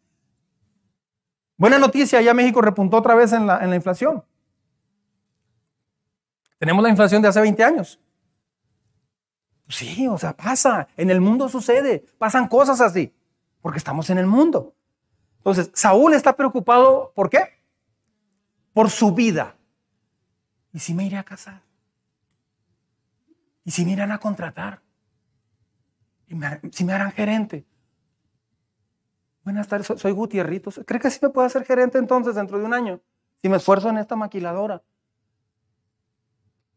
[1.59, 4.24] Buena noticia, ya México repuntó otra vez en la, en la inflación.
[6.57, 8.00] Tenemos la inflación de hace 20 años.
[9.68, 10.88] Sí, o sea, pasa.
[10.96, 12.07] En el mundo sucede.
[12.16, 13.14] Pasan cosas así.
[13.61, 14.74] Porque estamos en el mundo.
[15.40, 17.61] Entonces, Saúl está preocupado, ¿por qué?
[18.72, 19.57] Por su vida.
[20.72, 21.68] ¿Y si me iré a casar?
[23.64, 24.83] ¿Y si me irán a contratar?
[26.29, 26.38] ¿Y
[26.73, 27.66] si me harán gerente?
[29.42, 30.70] Buenas tardes, soy, Gutierrito.
[30.87, 33.01] ¿Cree que sí me puedo hacer gerente entonces dentro de un año?
[33.42, 34.83] Si me esfuerzo en esta maquiladora.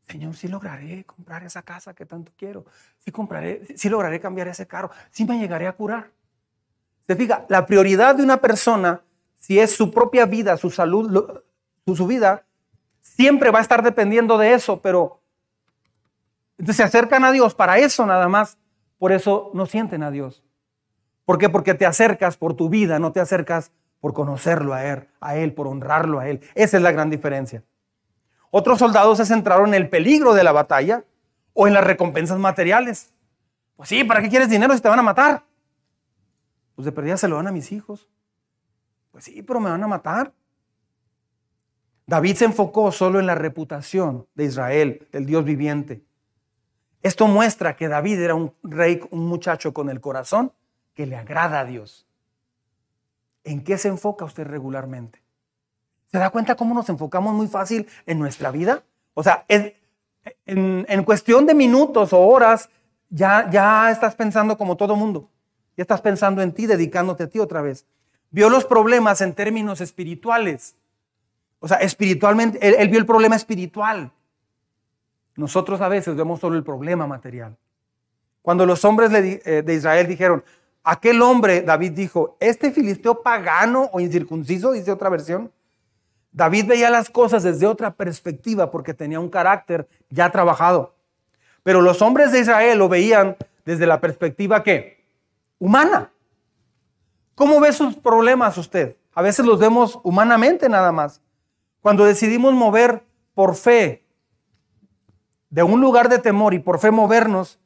[0.07, 2.65] Señor, sí lograré comprar esa casa que tanto quiero.
[2.99, 4.91] Sí, compraré, sí lograré cambiar ese carro.
[5.11, 6.11] Sí me llegaré a curar.
[7.07, 9.01] Se fija, la prioridad de una persona,
[9.37, 11.41] si es su propia vida, su salud,
[11.85, 12.45] su vida,
[13.01, 15.22] siempre va a estar dependiendo de eso, pero
[16.57, 18.57] entonces se acercan a Dios para eso nada más.
[18.97, 20.43] Por eso no sienten a Dios.
[21.25, 21.49] ¿Por qué?
[21.49, 25.53] Porque te acercas por tu vida, no te acercas por conocerlo a Él, a Él,
[25.53, 26.41] por honrarlo a Él.
[26.55, 27.63] Esa es la gran diferencia.
[28.51, 31.05] Otros soldados se centraron en el peligro de la batalla
[31.53, 33.13] o en las recompensas materiales.
[33.75, 35.43] Pues sí, ¿para qué quieres dinero si te van a matar?
[36.75, 38.09] Pues de perdida se lo dan a mis hijos.
[39.11, 40.33] Pues sí, pero me van a matar.
[42.05, 46.03] David se enfocó solo en la reputación de Israel, del Dios viviente.
[47.03, 50.53] Esto muestra que David era un rey, un muchacho con el corazón
[50.93, 52.07] que le agrada a Dios.
[53.43, 55.21] ¿En qué se enfoca usted regularmente?
[56.11, 58.83] ¿Se da cuenta cómo nos enfocamos muy fácil en nuestra vida?
[59.13, 59.73] O sea, en,
[60.45, 62.69] en, cuestión de minutos o horas,
[63.09, 65.29] ya, ya estás pensando como todo mundo.
[65.75, 67.85] Ya estás pensando en ti, dedicándote a ti otra vez.
[68.29, 70.75] Vio los problemas en términos espirituales.
[71.59, 74.11] O sea, espiritualmente, él, vio el problema espiritual.
[75.35, 77.57] Nosotros a veces vemos solo el problema material.
[78.41, 80.43] Cuando los hombres eh, de Israel dijeron,
[80.83, 85.51] aquel hombre, David dijo, este filisteo pagano o incircunciso, dice otra versión,
[86.31, 90.95] David veía las cosas desde otra perspectiva porque tenía un carácter ya trabajado.
[91.63, 95.05] Pero los hombres de Israel lo veían desde la perspectiva que
[95.59, 96.11] humana.
[97.35, 98.97] ¿Cómo ve sus problemas usted?
[99.13, 101.21] A veces los vemos humanamente nada más.
[101.81, 103.03] Cuando decidimos mover
[103.33, 104.02] por fe
[105.53, 107.59] de un lugar de temor y por fe movernos,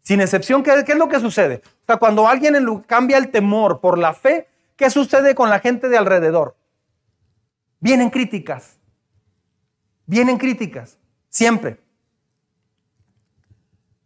[0.00, 1.60] sin excepción, ¿qué, es lo que sucede?
[1.82, 2.56] O sea, cuando alguien
[2.86, 6.56] cambia el temor por la fe, ¿qué sucede con la gente de alrededor?
[7.80, 8.78] Vienen críticas.
[10.06, 10.96] Vienen críticas.
[11.28, 11.78] Siempre.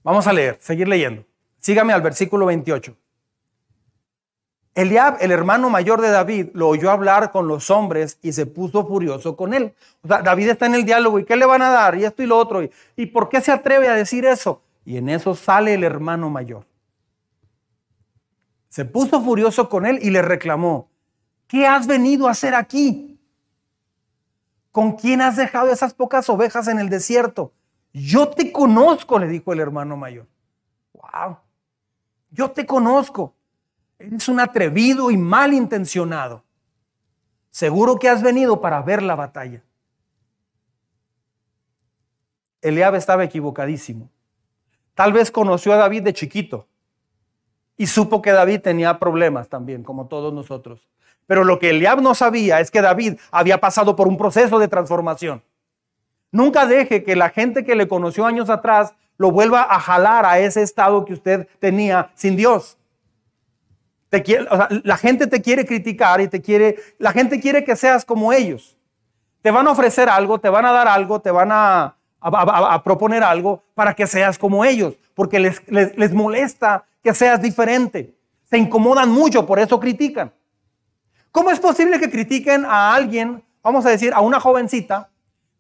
[0.03, 1.25] Vamos a leer, seguir leyendo.
[1.61, 2.97] Sígame al versículo 28.
[4.75, 8.87] Eliab, el hermano mayor de David, lo oyó hablar con los hombres y se puso
[8.87, 9.75] furioso con él.
[10.03, 11.95] O sea, David está en el diálogo y ¿qué le van a dar?
[11.97, 12.63] Y esto y lo otro.
[12.97, 14.63] ¿Y, por qué se atreve a decir eso?
[14.85, 16.67] Y en eso sale el hermano mayor.
[18.71, 20.89] Se puso furioso con él y le reclamó,
[21.47, 23.21] ¿qué has venido a hacer aquí?
[24.71, 27.53] ¿Con quién has dejado esas pocas ovejas en el desierto?
[27.93, 30.27] Yo te conozco, le dijo el hermano mayor.
[30.95, 31.37] Wow,
[32.31, 33.35] yo te conozco.
[34.07, 36.43] Eres un atrevido y malintencionado.
[37.51, 39.63] Seguro que has venido para ver la batalla.
[42.61, 44.11] Eliab estaba equivocadísimo.
[44.95, 46.67] Tal vez conoció a David de chiquito
[47.77, 50.89] y supo que David tenía problemas también, como todos nosotros.
[51.27, 54.69] Pero lo que Eliab no sabía es que David había pasado por un proceso de
[54.69, 55.43] transformación.
[56.33, 60.41] Nunca deje que la gente que le conoció años atrás lo vuelva a jalar a
[60.41, 62.79] ese estado que usted tenía sin Dios.
[64.85, 68.77] La gente te quiere criticar y te quiere, la gente quiere que seas como ellos.
[69.41, 71.97] Te van a ofrecer algo, te van a dar algo, te van a,
[72.85, 78.15] proponer algo para que seas como ellos, porque les, les molesta que seas diferente.
[78.45, 80.33] Se incomodan mucho, por eso critican.
[81.33, 85.09] ¿Cómo es posible que critiquen a alguien, vamos a decir, a una jovencita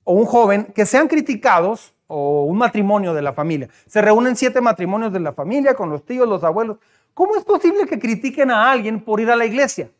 [0.04, 3.70] o un joven, que sean criticados o un matrimonio de la familia?
[3.86, 6.76] Se reúnen siete matrimonios de la familia con los tíos, los abuelos.
[7.14, 9.90] ¿Cómo es posible que critiquen a alguien por ir a la iglesia?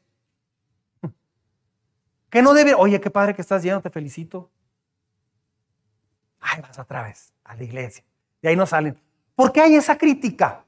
[2.31, 4.51] Que no debe, oye, qué padre que estás yendo, te felicito.
[6.41, 8.03] Ay, vas otra vez a la iglesia.
[8.41, 8.99] Y ahí no salen.
[9.35, 10.65] ¿Por qué hay esa crítica?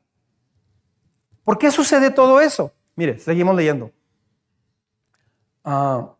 [1.42, 2.72] ¿Por qué sucede todo eso?
[2.96, 3.90] Mire, seguimos leyendo.
[5.64, 6.14] Ah.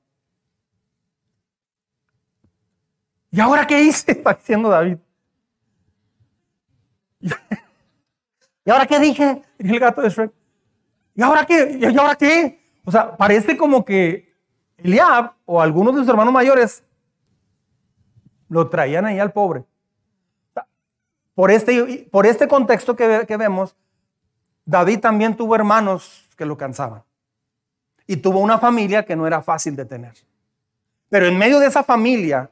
[3.31, 4.13] ¿Y ahora qué hice?
[4.13, 4.97] Está diciendo David.
[8.65, 9.43] ¿Y ahora qué dije?
[9.59, 10.33] El gato de Shrek.
[11.15, 11.79] ¿Y ahora qué?
[11.81, 12.61] ¿Y ahora qué?
[12.85, 14.35] O sea, parece como que
[14.79, 16.83] Eliab o algunos de sus hermanos mayores
[18.49, 19.65] lo traían ahí al pobre.
[21.35, 23.77] Por este, por este contexto que, que vemos,
[24.65, 27.03] David también tuvo hermanos que lo cansaban
[28.07, 30.15] y tuvo una familia que no era fácil de tener.
[31.09, 32.51] Pero en medio de esa familia,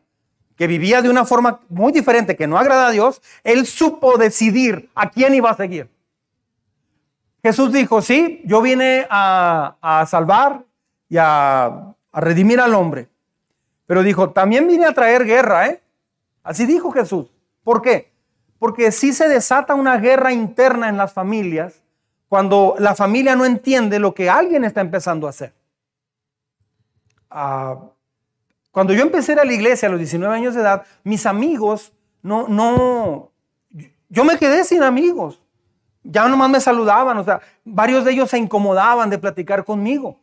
[0.57, 4.91] que vivía de una forma muy diferente, que no agrada a Dios, él supo decidir
[4.95, 5.91] a quién iba a seguir.
[7.43, 10.65] Jesús dijo, sí, yo vine a, salvar
[11.09, 11.65] y a,
[12.13, 13.09] a, redimir al hombre.
[13.87, 15.83] Pero dijo, también vine a traer guerra, ¿eh?
[16.43, 17.27] Así dijo Jesús.
[17.65, 18.13] ¿Por qué?
[18.59, 21.83] Porque si se desata una guerra interna en las familias
[22.33, 25.53] cuando la familia no entiende lo que alguien está empezando a hacer.
[27.29, 27.77] Ah,
[28.71, 32.49] cuando yo empecé a la iglesia a los 19 años de edad, mis amigos no,
[32.49, 33.33] no,
[34.09, 35.42] yo me quedé sin amigos.
[36.03, 40.19] Ya nomás me saludaban, o sea, varios de ellos se incomodaban de platicar conmigo.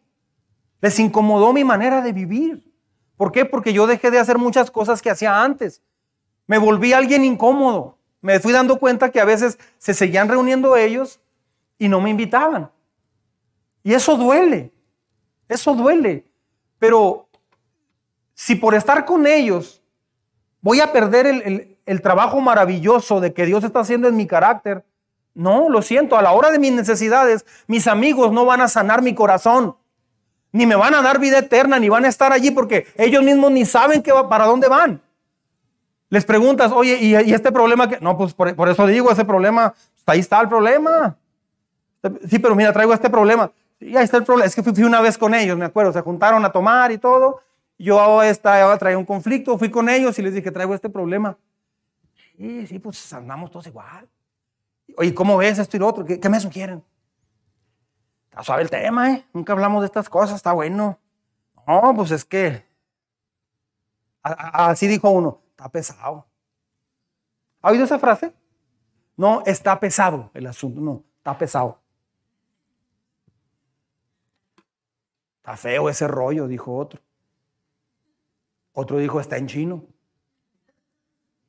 [0.81, 2.73] Les incomodó mi manera de vivir.
[3.15, 3.45] ¿Por qué?
[3.45, 5.81] Porque yo dejé de hacer muchas cosas que hacía antes.
[6.47, 7.97] Me volví alguien incómodo.
[8.21, 11.19] Me fui dando cuenta que a veces se seguían reuniendo ellos
[11.77, 12.69] y no me invitaban.
[13.83, 14.71] Y eso duele,
[15.47, 16.25] eso duele.
[16.77, 17.27] Pero
[18.33, 19.81] si por estar con ellos
[20.61, 21.25] voy a perder
[21.85, 24.85] el, trabajo maravilloso de que Dios está haciendo en mi carácter,
[25.39, 29.01] no, lo siento, a la hora de mis necesidades, mis amigos no van a sanar
[29.01, 29.77] mi corazón,
[30.51, 33.49] ni me van a dar vida eterna, ni van a estar allí porque ellos mismos
[33.51, 35.01] ni saben que para dónde van.
[36.09, 37.99] Les preguntas, oye, ¿y, este problema que?
[38.01, 41.15] No, pues por, eso digo, ese problema, pues ahí está el problema.
[42.27, 43.51] Sí, pero mira, traigo este problema.
[43.79, 44.47] Y ahí está el problema.
[44.47, 45.93] Es que fui, una vez con ellos, me acuerdo.
[45.93, 47.41] Se juntaron a tomar y todo.
[47.77, 51.37] yo estaba, traía un conflicto, fui con ellos y les dije, traigo este problema.
[52.35, 54.09] Sí, sí, pues andamos todos igual.
[54.99, 56.03] Oye, ¿cómo ves esto y lo otro?
[56.03, 56.83] ¿Qué, qué me sugieren?
[58.25, 59.25] Está suave el tema, ¿eh?
[59.31, 60.99] Nunca hablamos de estas cosas, está bueno.
[61.65, 62.65] No, pues es que,
[64.21, 66.27] así dijo uno, está pesado.
[67.61, 68.33] ¿Ha oído esa frase?
[69.15, 71.79] No, está pesado el asunto, no, está pesado.
[75.37, 77.01] Está feo ese rollo, dijo otro.
[78.73, 79.85] Otro dijo, está en chino.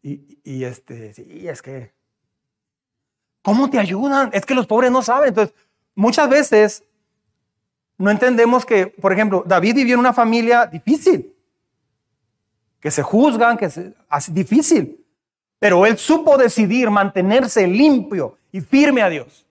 [0.02, 1.98] Y, y este, sí, es que,
[3.42, 4.30] ¿cómo te ayudan?
[4.32, 5.28] Es que los pobres no saben.
[5.28, 5.54] Entonces,
[5.94, 6.84] muchas veces
[7.98, 11.34] no entendemos que, por ejemplo, David vivió en una familia difícil,
[12.80, 13.80] que se juzgan, que es
[14.28, 15.04] difícil,
[15.58, 19.46] pero él supo decidir mantenerse limpio y firme a Dios.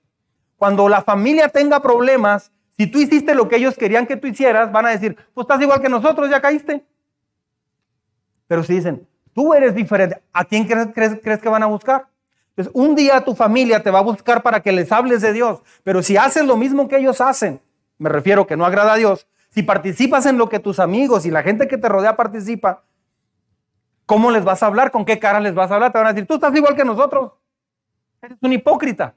[0.57, 4.71] Cuando la familia tenga problemas, si tú hiciste lo que ellos querían que tú hicieras,
[4.71, 6.83] van a decir, pues estás igual que nosotros, ya caíste.
[8.47, 12.07] Pero si dicen, tú eres diferente, ¿a quién crees, crees, que van a buscar?
[12.73, 16.03] Un día tu familia te va a buscar para que les hables de Dios, pero
[16.03, 17.61] si haces lo mismo que ellos hacen,
[17.97, 21.31] me refiero que no agrada a Dios, si participas en lo que tus amigos y
[21.31, 22.83] la gente que te rodea participa,
[24.05, 24.91] ¿cómo les vas a hablar?
[24.91, 25.91] ¿Con qué cara les vas a hablar?
[25.91, 27.31] Te van a decir, tú estás igual que nosotros.
[28.21, 29.15] Eres un hipócrita.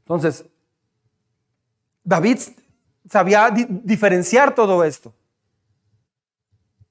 [0.00, 0.44] Entonces,
[2.04, 2.38] David
[3.08, 5.12] sabía diferenciar todo esto.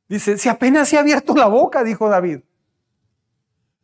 [0.08, 2.42] Dice, si apenas se ha abierto la boca, dijo David.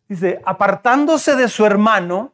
[0.07, 2.33] Dice, apartándose de su hermano,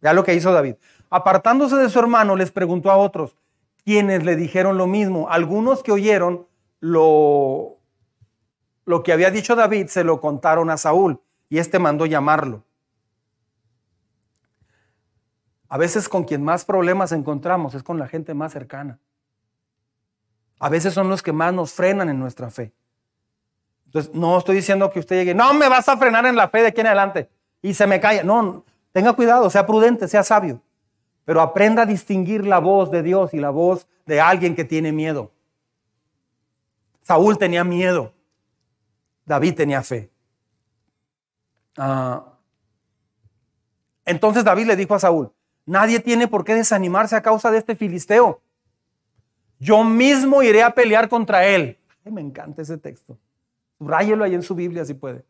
[0.00, 0.76] ya lo que hizo David,
[1.10, 3.36] apartándose de su hermano, les preguntó a otros,
[3.84, 5.28] quienes le dijeron lo mismo.
[5.30, 6.46] Algunos que oyeron
[6.80, 7.78] lo,
[8.84, 12.64] lo que había dicho David, se lo contaron a Saúl y éste mandó llamarlo.
[15.68, 18.98] A veces con quien más problemas encontramos es con la gente más cercana.
[20.58, 22.72] A veces son los que más nos frenan en nuestra fe.
[23.88, 26.60] Entonces, no estoy diciendo que usted llegue, no me vas a frenar en la fe
[26.60, 27.30] de aquí en adelante
[27.62, 28.22] y se me calla.
[28.22, 30.60] No, tenga cuidado, sea prudente, sea sabio.
[31.24, 34.92] Pero aprenda a distinguir la voz de Dios y la voz de alguien que tiene
[34.92, 35.32] miedo.
[37.02, 38.12] Saúl tenía miedo.
[39.24, 40.10] David tenía fe.
[41.76, 42.24] Ah,
[44.04, 45.32] entonces David le dijo a Saúl,
[45.68, 48.40] Nadie tiene por qué desanimarse a causa de este filisteo.
[49.58, 51.78] Yo mismo iré a pelear contra él.
[52.04, 53.18] me encanta ese texto.
[53.78, 55.24] Subrayelo ahí en su Biblia si puede.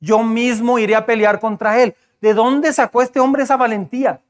[0.00, 1.94] Yo mismo iré a pelear contra él.
[2.20, 4.20] ¿De dónde sacó este hombre esa valentía?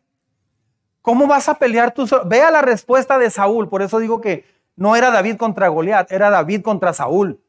[1.00, 2.24] ¿Cómo vas a pelear tú solo?
[2.26, 3.68] Vea la respuesta de Saúl.
[3.68, 4.44] Por eso digo que
[4.76, 7.40] no era David contra Goliat, era David contra Saúl.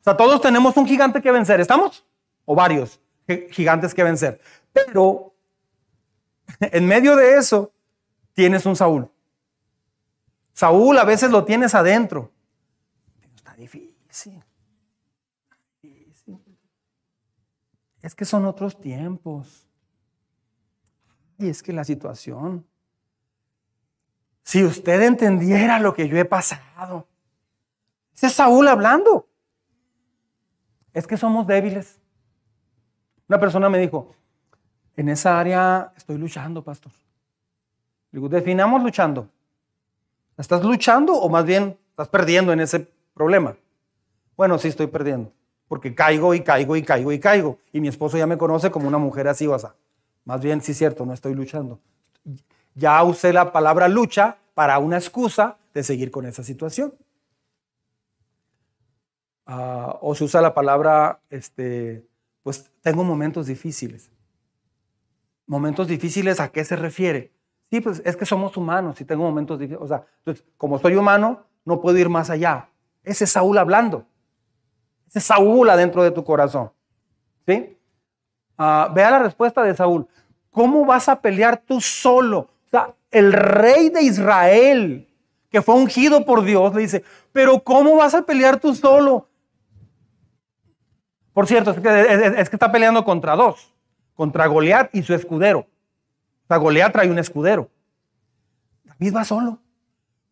[0.00, 2.06] O sea, todos tenemos un gigante que vencer, ¿estamos?
[2.44, 3.00] O varios
[3.50, 4.40] gigantes que vencer.
[4.72, 5.34] Pero
[6.60, 7.72] en medio de eso,
[8.32, 9.10] tienes un Saúl.
[10.52, 12.32] Saúl a veces lo tienes adentro.
[13.20, 14.42] Pero está difícil.
[18.10, 19.68] Es que son otros tiempos.
[21.38, 22.66] Y es que la situación.
[24.42, 27.06] Si usted entendiera lo que yo he pasado.
[28.12, 29.28] Ese es Saúl hablando.
[30.92, 32.00] Es que somos débiles.
[33.28, 34.12] Una persona me dijo,
[34.96, 36.90] en esa área estoy luchando, pastor.
[38.10, 39.30] Digo, definamos luchando.
[40.36, 43.56] ¿Estás luchando o más bien estás perdiendo en ese problema?
[44.36, 45.32] Bueno, sí estoy perdiendo,
[45.70, 47.58] porque caigo y caigo y caigo y caigo.
[47.72, 49.68] Y mi esposo ya me conoce como una mujer así o así.
[50.24, 51.78] Más bien, sí es cierto, no estoy luchando.
[52.74, 56.92] Ya usé la palabra lucha para una excusa de seguir con esa situación.
[59.46, 62.04] Ah, o se usa la palabra, este,
[62.42, 64.10] pues tengo momentos difíciles
[65.50, 67.32] momentos difíciles, ¿a qué se refiere?
[67.70, 69.82] Sí, pues es que somos humanos y tengo momentos difíciles.
[69.82, 72.68] O sea, entonces, como soy humano, no puedo ir más allá.
[73.02, 74.06] Ese es Saúl hablando.
[75.10, 76.72] Ese es Saúl adentro de tu corazón.
[77.46, 77.76] ¿Sí?
[78.56, 80.06] Ah, vea la respuesta de Saúl.
[80.50, 82.38] ¿Cómo vas a pelear tú solo?
[82.38, 85.06] O sea, el rey de Israel,
[85.50, 89.28] que fue ungido por Dios, le dice, pero ¿cómo vas a pelear tú solo?
[91.34, 93.70] Por cierto, es que, es que está peleando contra dos
[94.20, 95.60] contra Goliat y su escudero.
[95.60, 97.70] O sea, Goliat trae un escudero.
[98.84, 99.60] David va solo.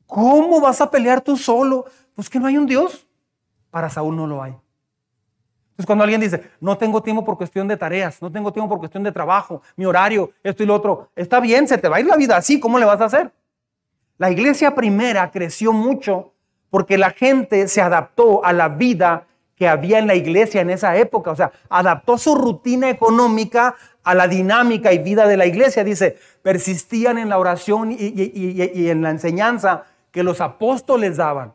[0.07, 1.87] ¿Cómo vas a pelear tú solo?
[2.15, 3.07] Pues que no hay un Dios.
[3.71, 4.55] Para Saúl no lo hay.
[5.79, 8.81] Entonces cuando alguien dice, no tengo tiempo por cuestión de tareas, no tengo tiempo por
[8.81, 12.01] cuestión de trabajo, mi horario, esto y lo otro, está bien, se te va a
[12.01, 13.31] ir la vida así, ¿cómo le vas a hacer?
[14.17, 16.33] La iglesia primera creció mucho
[16.69, 20.97] porque la gente se adaptó a la vida que había en la iglesia en esa
[20.97, 21.31] época.
[21.31, 25.85] O sea, adaptó su rutina económica a la dinámica y vida de la iglesia.
[25.85, 31.55] Dice, persistían en la oración y, en la enseñanza que los apóstoles daban.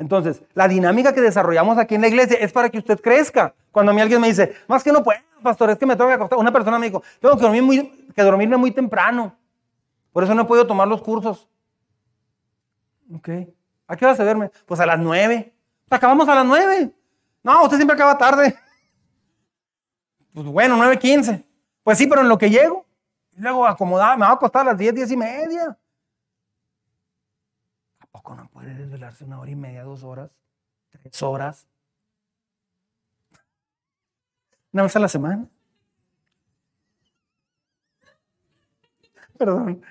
[0.00, 3.54] Entonces, la dinámica que desarrollamos aquí en la iglesia es para que usted crezca.
[3.70, 6.08] Cuando a mí alguien me dice, más que no puedo, pastor, es que me tengo
[6.08, 6.38] que acostar.
[6.38, 9.36] Una persona me dijo, tengo que, dormir muy, que dormirme muy temprano.
[10.10, 11.46] Por eso no he podido tomar los cursos.
[13.14, 13.28] Ok.
[13.86, 14.50] ¿A qué hora se duerme?
[14.64, 15.52] Pues a las nueve.
[15.90, 16.94] Acabamos a las nueve.
[17.42, 18.56] No, usted siempre acaba tarde.
[20.32, 21.44] Pues bueno, nueve quince.
[21.82, 22.86] Pues sí, pero en lo que llego.
[23.36, 25.76] Luego acomodar, me va a costar a las diez, diez y media
[28.28, 30.30] no puede desvelarse una hora y media, dos horas,
[30.90, 31.66] tres horas?
[34.72, 35.46] Una vez a la semana.
[39.36, 39.82] Perdón.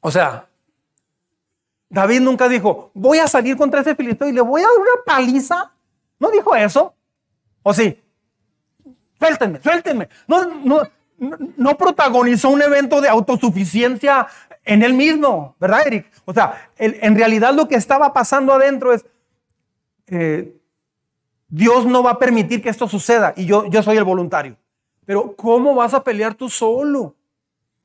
[0.00, 0.48] O sea,
[1.88, 5.04] David nunca dijo, voy a salir contra ese filisteo y le voy a dar una
[5.04, 5.72] paliza.
[6.18, 6.94] No dijo eso.
[7.62, 8.00] ¿O sí?
[9.18, 10.08] Suéltenme, suéltenme.
[10.26, 10.82] No, no,
[11.18, 14.28] no protagonizó un evento de autosuficiencia
[14.68, 16.06] en él mismo, ¿verdad, Eric?
[16.26, 19.06] O sea, en realidad lo que estaba pasando adentro es,
[20.08, 20.54] eh,
[21.48, 24.56] Dios no va a permitir que esto suceda y yo, yo soy el voluntario.
[25.06, 27.14] Pero ¿cómo vas a pelear tú solo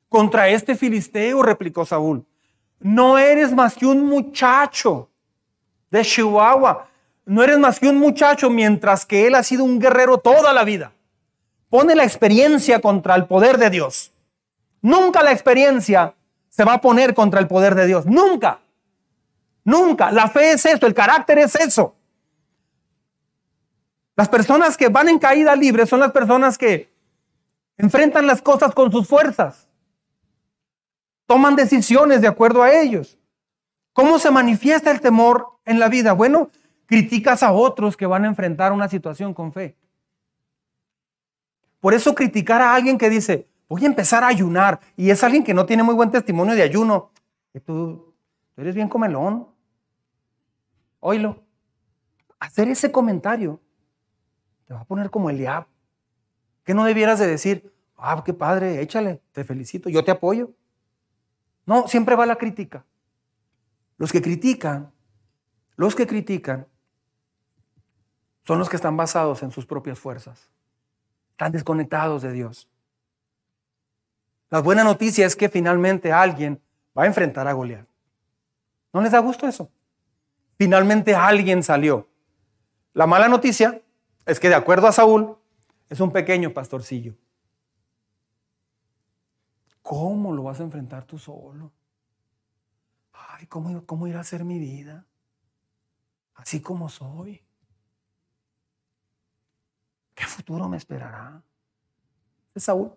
[0.10, 1.42] contra este filisteo?
[1.42, 2.26] replicó Saúl.
[2.82, 5.10] No eres más que un muchacho
[5.90, 6.90] de Chihuahua.
[7.26, 10.66] No eres más que un muchacho mientras que él ha sido un guerrero toda la
[10.66, 10.92] vida.
[11.70, 14.12] Pone la experiencia contra el poder de Dios.
[14.82, 16.14] Nunca la experiencia
[16.54, 18.06] se va a poner contra el poder de Dios.
[18.06, 18.60] Nunca.
[19.64, 20.12] Nunca.
[20.12, 21.96] La fe es eso, el carácter es eso.
[24.16, 26.94] Las personas que van en caída libre son las personas que
[27.76, 29.68] enfrentan las cosas con sus fuerzas.
[31.26, 33.18] Toman decisiones de acuerdo a ellos.
[33.92, 36.14] ¿Cómo se manifiesta el temor en la vida?
[36.14, 36.52] Bueno,
[36.86, 39.76] criticas a otros que van a enfrentar una situación con fe.
[41.80, 44.80] Por eso criticar a alguien que dice, voy a empezar a ayunar.
[44.96, 47.12] Y es alguien que no tiene muy buen testimonio de ayuno.
[47.52, 48.14] Que tú,
[48.58, 49.48] eres bien comelón.
[51.00, 51.44] Oílo.
[52.40, 53.60] Hacer ese comentario
[54.66, 55.66] te va a poner como Eliab.
[56.64, 60.52] Que no debieras de decir, ah, qué padre, échale, te felicito, yo te apoyo.
[61.66, 62.86] No, siempre va la crítica.
[63.98, 64.92] Los que critican,
[65.76, 66.68] los que critican,
[68.46, 70.50] son los que están basados en sus propias fuerzas.
[71.32, 72.70] Están desconectados de Dios.
[74.54, 76.62] La buena noticia es que finalmente alguien
[76.96, 77.88] va a enfrentar a Goliat.
[78.94, 79.72] ¿No les da gusto eso?
[80.60, 82.08] Finalmente alguien salió.
[82.94, 83.82] La mala noticia
[84.28, 85.36] es que de acuerdo a Saúl,
[85.90, 87.16] es un pequeño pastorcillo.
[89.82, 91.72] ¿Cómo lo vas a enfrentar tú solo?
[93.12, 95.04] Ay, ¿cómo, cómo irá a ser mi vida?
[96.36, 97.44] Así como soy.
[100.14, 101.42] ¿Qué futuro me esperará?
[102.54, 102.96] Es Saúl.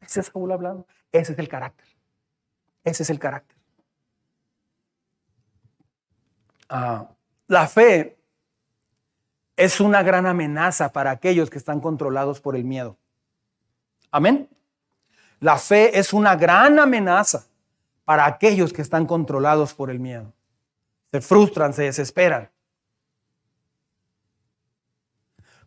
[0.00, 0.86] Ese es Saúl hablando.
[1.12, 1.86] Ese es el carácter.
[2.84, 3.56] Ese es el carácter.
[6.68, 7.08] Ah,
[7.46, 8.16] la fe
[9.56, 12.96] es una gran amenaza para aquellos que están controlados por el miedo.
[14.10, 14.48] Amén.
[15.40, 17.46] La fe es una gran amenaza
[18.04, 20.32] para aquellos que están controlados por el miedo.
[21.10, 22.50] Se frustran, se desesperan.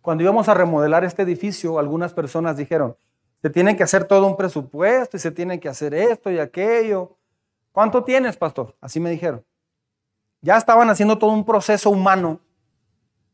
[0.01, 2.95] Cuando íbamos a remodelar este edificio, algunas personas dijeron,
[3.42, 7.18] se tiene que hacer todo un presupuesto y se tiene que hacer esto y aquello.
[7.72, 8.76] ¿Cuánto tienes, pastor?
[8.82, 9.46] Así me dijeron.
[10.42, 12.40] Ya estaban haciendo todo un proceso humano.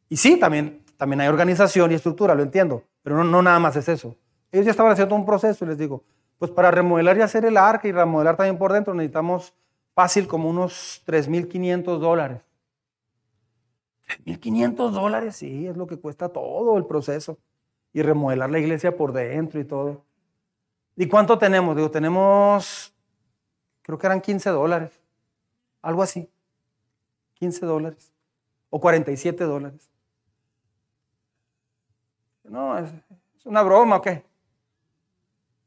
[0.08, 3.76] Y sí, también, también hay organización y estructura, lo entiendo, pero no, no nada más
[3.76, 4.16] es eso.
[4.52, 6.04] Ellos ya estaban haciendo todo un proceso y les digo,
[6.38, 9.54] pues para remodelar y hacer el arca y remodelar también por dentro necesitamos
[9.96, 12.42] fácil como unos 3.500 dólares.
[14.26, 17.40] 3.500 dólares, sí, es lo que cuesta todo el proceso
[17.96, 20.04] y remodelar la iglesia por dentro y todo.
[20.98, 21.78] ¿Y cuánto tenemos?
[21.78, 22.94] Digo, tenemos,
[23.82, 24.92] creo que eran 15 dólares,
[25.82, 26.30] algo así,
[27.36, 28.12] 15 dólares
[28.70, 29.90] o 47 dólares.
[32.44, 32.92] No, es,
[33.46, 34.26] una broma, ¿o qué?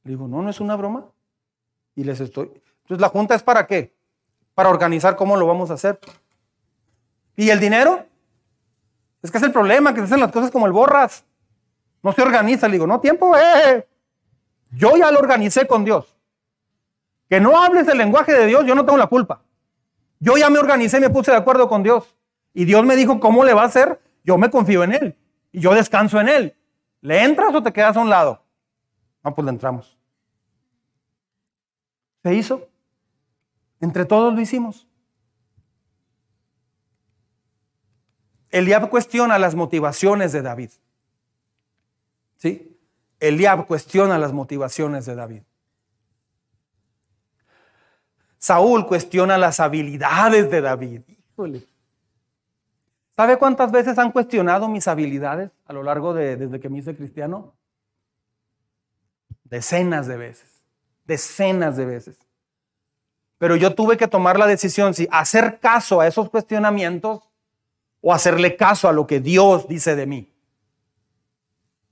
[0.05, 1.07] Digo, no, no es una broma.
[1.95, 2.53] Y les estoy.
[2.83, 3.95] Entonces, ¿la junta es para qué?
[4.55, 5.99] Para organizar cómo lo vamos a hacer.
[7.37, 8.05] ¿Y el dinero?
[9.23, 11.25] Es que es el problema, que se hacen las cosas como el borras.
[12.03, 12.69] No se organiza.
[12.69, 13.87] Le digo, no, tiempo, eh.
[14.71, 16.15] Yo ya lo organicé con Dios.
[17.29, 19.43] Que no hables el lenguaje de Dios, yo no tengo la culpa.
[20.21, 22.17] Yo ya me organicé, me puse de acuerdo con Dios.
[22.55, 24.01] Y Dios me dijo cómo le va a hacer.
[24.25, 25.17] Yo me confío en Él.
[25.53, 26.57] Y yo descanso en Él.
[27.01, 28.43] ¿Le entras o te quedas a un lado?
[29.23, 29.97] No, pues le entramos.
[32.23, 32.69] Se hizo.
[33.81, 34.87] Entre todos lo hicimos.
[38.51, 40.71] Eliab cuestiona las motivaciones de David.
[42.39, 42.79] ¿Sí?
[43.21, 45.43] Eliab cuestiona las motivaciones de David.
[48.39, 51.03] Saúl cuestiona las habilidades de David.
[51.07, 51.67] Híjole.
[53.17, 56.95] ¿Sabe cuántas veces han cuestionado mis habilidades a lo largo de desde que me hice
[56.95, 57.53] cristiano?
[59.43, 60.63] Decenas de veces.
[61.05, 62.17] Decenas de veces.
[63.39, 67.29] Pero yo tuve que tomar la decisión si hacer caso a esos cuestionamientos
[68.01, 70.33] o hacerle caso a lo que Dios dice de mí.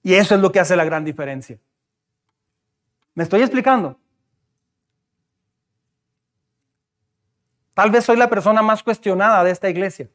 [0.06, 1.58] Y eso es lo que hace la gran diferencia.
[3.16, 3.98] ¿Me estoy explicando?
[7.74, 10.08] Tal vez soy la persona más cuestionada de esta iglesia.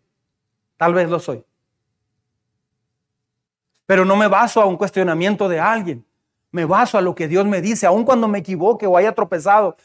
[0.78, 1.44] Tal vez lo soy.
[3.86, 6.06] Pero no me baso a un cuestionamiento de alguien.
[6.52, 9.76] Me baso a lo que Dios me dice, aun cuando me equivoque o haya tropezado.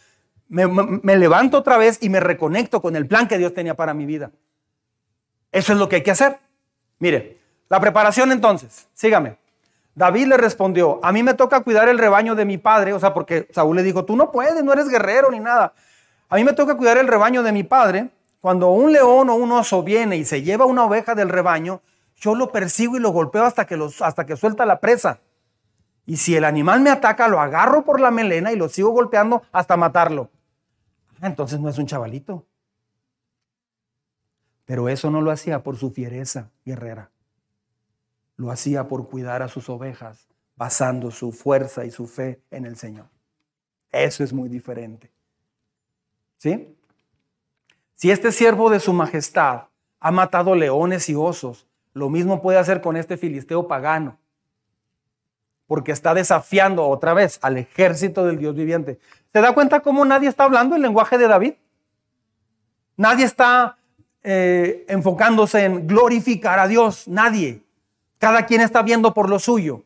[0.46, 4.06] Me, levanto otra vez y me reconecto con el plan que Dios tenía para mi
[4.06, 4.30] vida.
[5.50, 6.38] Eso es lo que hay que hacer.
[7.00, 9.44] Mire, la preparación entonces, sígame.
[9.96, 13.14] David le respondió, a mí me toca cuidar el rebaño de mi padre, o sea,
[13.14, 15.72] porque Saúl le dijo, tú no puedes, no eres guerrero ni nada.
[16.28, 18.10] A mí me toca cuidar el rebaño de mi padre.
[18.42, 21.80] Cuando un león o un oso viene y se lleva una oveja del rebaño,
[22.16, 25.20] yo lo persigo y lo golpeo hasta que, hasta que suelta la presa.
[26.04, 29.44] Y si el animal me ataca, lo agarro por la melena y lo sigo golpeando
[29.50, 30.28] hasta matarlo.
[31.22, 32.44] Ah, entonces no es un chavalito.
[34.66, 37.10] Pero eso no lo hacía por su fiereza guerrera.
[38.36, 42.76] Lo hacía por cuidar a sus ovejas, basando su fuerza y su fe en el
[42.76, 43.06] Señor.
[43.90, 45.10] Eso es muy diferente.
[46.36, 46.76] ¿Sí?
[47.94, 49.64] Si este siervo de su majestad
[50.00, 54.18] ha matado leones y osos, lo mismo puede hacer con este filisteo pagano,
[55.66, 58.98] porque está desafiando otra vez al ejército del Dios viviente.
[59.32, 61.54] ¿Se da cuenta cómo nadie está hablando el lenguaje de David?
[62.98, 63.78] Nadie está
[64.22, 67.62] eh, enfocándose en glorificar a Dios, nadie.
[68.26, 69.84] Cada quien está viendo por lo suyo.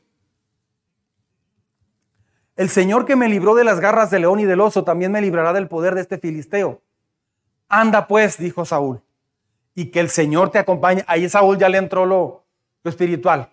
[2.57, 5.21] El Señor que me libró de las garras del león y del oso también me
[5.21, 6.81] librará del poder de este filisteo.
[7.69, 9.03] Anda pues, dijo Saúl,
[9.75, 11.05] y que el Señor te acompañe.
[11.07, 12.43] Ahí Saúl ya le entró lo,
[12.83, 13.51] espiritual.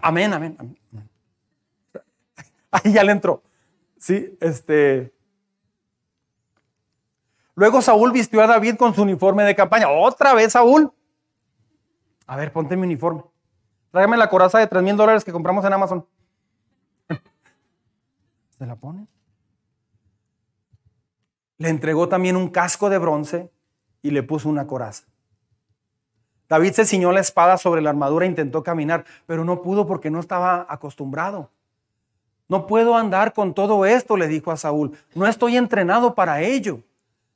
[0.00, 0.78] amén, amén, amén.
[2.70, 3.42] Ahí ya le entró.
[3.98, 5.12] Sí, este.
[7.54, 9.90] Luego Saúl vistió a David con su uniforme de campaña.
[9.90, 10.90] Otra vez Saúl.
[12.26, 13.24] A ver, ponte mi uniforme.
[13.92, 16.06] Tráigame la coraza de 3 mil dólares que compramos en Amazon
[18.58, 19.06] la pone.
[21.58, 23.50] Le entregó también un casco de bronce
[24.00, 25.04] y le puso una coraza.
[26.48, 30.10] David se ciñó la espada sobre la armadura e intentó caminar, pero no pudo porque
[30.10, 31.50] no estaba acostumbrado.
[32.48, 34.92] No puedo andar con todo esto, le dijo a Saúl.
[35.14, 36.80] No estoy entrenado para ello.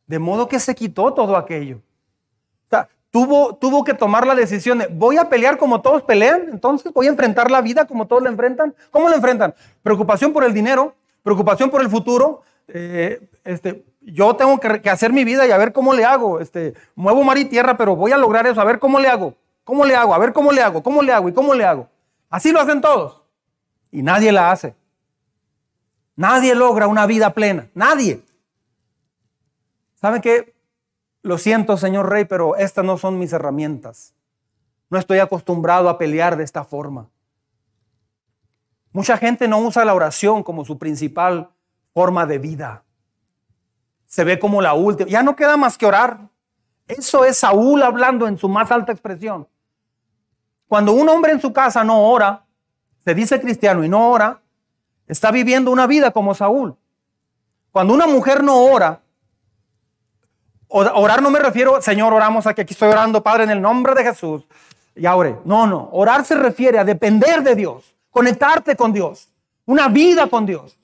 [0.06, 1.80] De modo que se quitó todo aquello.
[3.10, 7.06] Tuvo, tuvo que tomar la decisión de, voy a pelear como todos pelean, entonces voy
[7.06, 8.74] a enfrentar la vida como todos la enfrentan.
[8.90, 9.54] ¿Cómo la enfrentan?
[9.82, 12.42] Preocupación por el dinero, preocupación por el futuro.
[12.68, 16.40] Eh, este, yo tengo que, hacer mi vida y a ver cómo le hago.
[16.40, 18.60] Este, muevo mar y tierra, pero voy a lograr eso.
[18.60, 19.34] A ver cómo le hago.
[19.64, 20.14] ¿Cómo le hago?
[20.14, 20.82] A ver cómo le hago.
[20.82, 21.28] ¿Cómo le hago?
[21.28, 21.88] ¿Y cómo le hago?
[22.30, 23.22] Así lo hacen todos.
[23.90, 24.74] Y nadie la hace.
[26.14, 27.68] Nadie logra una vida plena.
[27.74, 28.22] Nadie.
[29.94, 30.55] ¿Saben qué?
[31.26, 34.14] Lo siento, señor rey, pero estas no son mis herramientas.
[34.88, 37.08] No estoy acostumbrado a pelear de esta forma.
[38.92, 41.50] Mucha gente no usa la oración como su principal
[41.92, 42.84] forma de vida.
[44.06, 45.10] Se ve como la última.
[45.10, 46.28] Ya no queda más que orar.
[46.86, 49.48] Eso es Saúl hablando en su más alta expresión.
[50.68, 52.46] Cuando un hombre en su casa no ora,
[53.04, 54.42] se dice cristiano y no ora,
[55.08, 56.76] está viviendo una vida como Saúl.
[57.72, 59.02] Cuando una mujer no ora,
[60.68, 64.04] orar no me refiero, Señor, oramos aquí, aquí estoy orando, Padre, en el nombre de
[64.04, 64.44] Jesús.
[64.94, 65.36] Ya oré.
[65.44, 65.88] No, no.
[65.92, 69.28] Orar se refiere a depender de Dios conectarte con Dios,
[69.66, 70.78] una vida con Dios.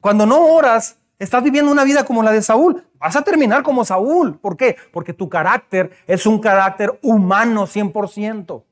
[0.00, 2.84] Cuando no oras, estás viviendo una vida como la de Saúl.
[3.00, 4.38] Vas a terminar como Saúl.
[4.38, 4.76] ¿Por qué?
[4.92, 8.62] Porque tu carácter es un carácter humano 100%.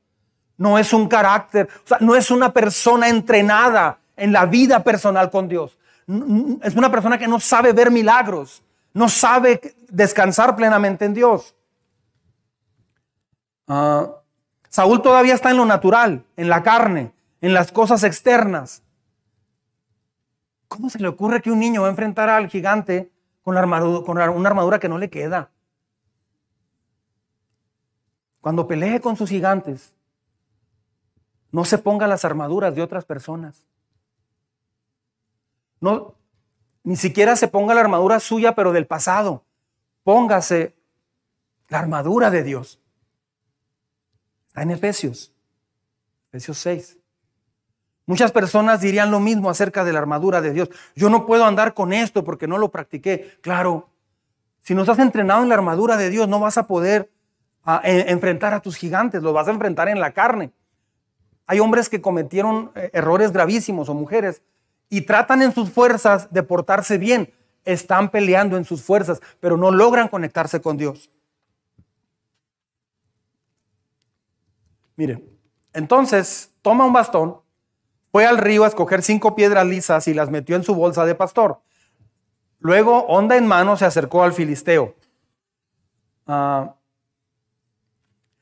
[0.55, 5.29] No es un carácter, o sea, no es una persona entrenada en la vida personal
[5.29, 5.77] con Dios.
[6.61, 8.63] Es una persona que no sabe ver milagros,
[8.93, 11.55] no sabe descansar plenamente en Dios.
[13.67, 14.09] Ah,
[14.69, 18.83] Saúl todavía está en lo natural, en la carne, en las cosas externas.
[20.67, 23.11] ¿Cómo se le ocurre que un niño va a enfrentar al gigante
[23.43, 25.51] con, con una armadura que no le queda?
[28.41, 29.93] Cuando pelee con sus gigantes,
[31.51, 33.63] no se ponga las armaduras de otras personas.
[35.79, 36.15] No,
[36.83, 39.43] ni siquiera se ponga la armadura suya, pero del pasado.
[40.03, 40.75] Póngase
[41.69, 42.79] la armadura de Dios.
[44.49, 45.33] Está en Efesios,
[46.29, 46.97] Efesios 6.
[48.05, 50.69] Muchas personas dirían lo mismo acerca de la armadura de Dios.
[50.93, 53.37] Yo no puedo andar con esto porque no lo practiqué.
[53.41, 53.89] Claro,
[54.61, 57.09] si no has entrenado en la armadura de Dios, no vas a poder
[57.63, 60.51] ah, enfrentar a tus gigantes, los vas a enfrentar en la carne.
[61.47, 64.41] Hay hombres que cometieron eh, errores gravísimos o mujeres
[64.93, 67.33] y tratan en sus fuerzas de portarse bien.
[67.65, 71.09] Están peleando en sus fuerzas, pero no logran conectarse con Dios.
[74.95, 75.27] Miren,
[75.73, 77.41] entonces toma un bastón,
[78.11, 81.15] fue al río a escoger cinco piedras lisas y las metió en su bolsa de
[81.15, 81.59] pastor.
[82.59, 84.93] Luego, onda en mano, se acercó al filisteo.
[86.27, 86.75] Ah,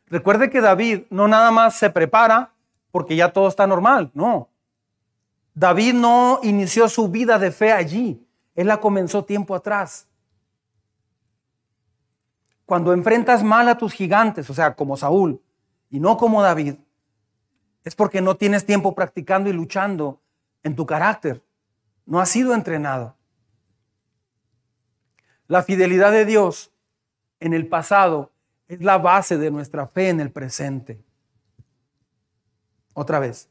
[0.07, 2.51] recuerde que David no nada más se prepara
[2.91, 4.50] porque ya todo está normal, no.
[5.53, 8.25] David no inició su vida de fe allí,
[8.55, 10.07] él la comenzó tiempo atrás.
[12.65, 15.41] Cuando enfrentas mal a tus gigantes, o sea, como Saúl,
[15.89, 16.75] y no como David,
[17.83, 20.21] es porque no tienes tiempo practicando y luchando
[20.63, 21.43] en tu carácter.
[22.05, 23.15] No has sido entrenado.
[25.47, 26.71] La fidelidad de Dios
[27.41, 28.31] en el pasado
[28.67, 31.03] es la base de nuestra fe en el presente.
[32.93, 33.49] Otra vez,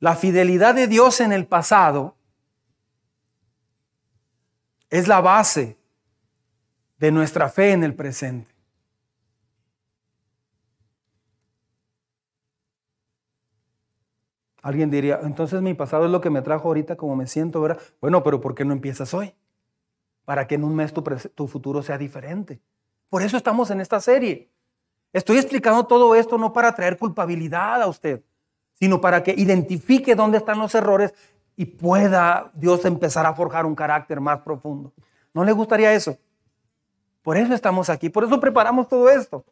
[0.00, 2.16] la fidelidad de Dios en el pasado
[4.88, 5.78] es la base
[6.98, 8.50] de nuestra fe en el presente.
[14.62, 17.80] Alguien diría, entonces mi pasado es lo que me trajo ahorita como me siento, ¿verdad?
[18.00, 19.34] Bueno, pero ¿por qué no empiezas hoy?
[20.24, 22.60] Para que en un mes tu, tu futuro sea diferente.
[23.08, 24.50] Por eso estamos en esta serie.
[25.12, 28.22] Estoy explicando todo esto no para traer culpabilidad a usted,
[28.80, 31.14] sino para que identifique dónde están los errores
[31.54, 34.92] y pueda Dios empezar a forjar un carácter más profundo.
[35.34, 36.16] ¿No le gustaría eso?
[37.22, 39.44] Por eso estamos aquí, por eso preparamos todo esto.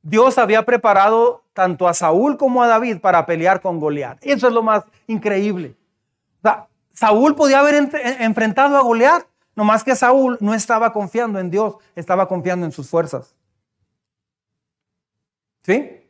[0.00, 4.18] Dios había preparado tanto a Saúl como a David para pelear con Goliat.
[4.22, 5.74] Eso es lo más increíble.
[6.92, 7.74] Saúl podía haber
[8.20, 9.24] enfrentado a Goliat,
[9.56, 13.34] nomás que Saúl no estaba confiando en Dios, estaba confiando en sus fuerzas.
[15.62, 16.03] ¿Sí?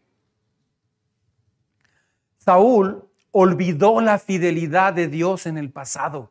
[2.45, 6.31] Saúl olvidó la fidelidad de Dios en el pasado.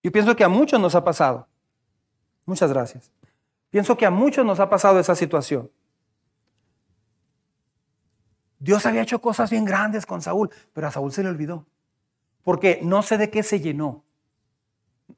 [0.00, 1.48] Yo pienso que a muchos nos ha pasado.
[2.44, 3.10] Muchas gracias.
[3.70, 5.72] Pienso que a muchos nos ha pasado esa situación.
[8.60, 11.66] Dios había hecho cosas bien grandes con Saúl, pero a Saúl se le olvidó.
[12.44, 14.04] Porque no sé de qué se llenó.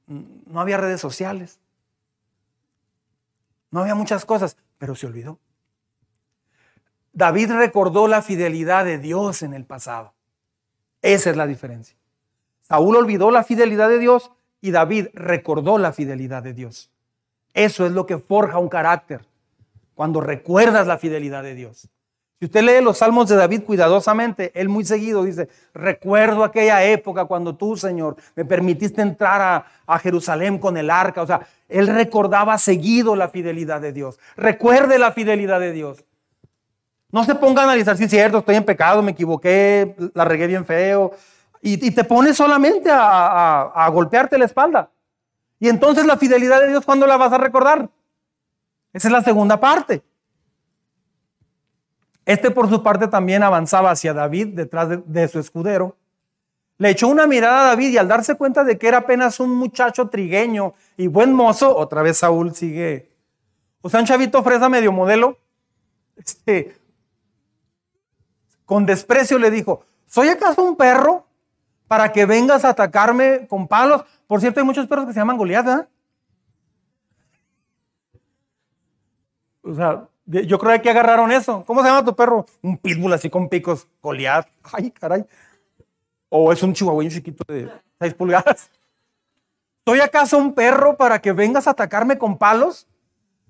[0.07, 1.61] No había redes sociales.
[3.71, 5.39] No había muchas cosas, pero se olvidó.
[7.12, 10.14] David recordó la fidelidad de Dios en el pasado.
[11.02, 11.96] Esa es la diferencia.
[12.61, 14.30] Saúl olvidó la fidelidad de Dios
[14.61, 16.90] y David recordó la fidelidad de Dios.
[17.54, 19.24] Eso es lo que forja un carácter,
[19.94, 21.88] cuando recuerdas la fidelidad de Dios.
[22.38, 27.24] Si usted lee los salmos de David cuidadosamente, él muy seguido dice, recuerdo aquella época
[27.24, 31.22] cuando tú, Señor, me permitiste entrar a, Jerusalén con el arca.
[31.22, 34.20] O sea, él recordaba seguido la fidelidad de Dios.
[34.36, 36.04] Recuerde la fidelidad de Dios.
[37.11, 40.46] No se ponga a analizar si es cierto, estoy en pecado, me equivoqué, la regué
[40.46, 41.12] bien feo.
[41.61, 44.90] Y, te pones solamente a, golpearte la espalda.
[45.59, 47.88] Y entonces la fidelidad de Dios, ¿cuándo la vas a recordar?
[48.92, 50.02] Esa es la segunda parte.
[52.24, 55.96] Este por su parte también avanzaba hacia David detrás de, su escudero.
[56.76, 59.50] Le echó una mirada a David y al darse cuenta de que era apenas un
[59.56, 63.11] muchacho trigueño y buen mozo, otra vez Saúl sigue.
[63.80, 65.38] O sea, un chavito fresa medio modelo,
[66.16, 66.76] este,
[68.69, 71.27] con desprecio le dijo, ¿soy acaso un perro
[71.87, 74.05] para que vengas a atacarme con palos?
[74.27, 75.89] Por cierto, hay muchos perros que se llaman Goliat, ¿eh?
[79.62, 81.64] O sea, yo creo que agarraron eso.
[81.66, 82.45] ¿Cómo se llama tu perro?
[82.61, 83.89] Un pitbull así con picos.
[84.03, 84.47] Goliat.
[84.71, 85.25] Ay, caray.
[86.29, 88.71] O es un chihuahueño chiquito de 6 pulgadas.
[89.87, 92.87] ¿Soy acaso un perro para que vengas a atacarme con palos?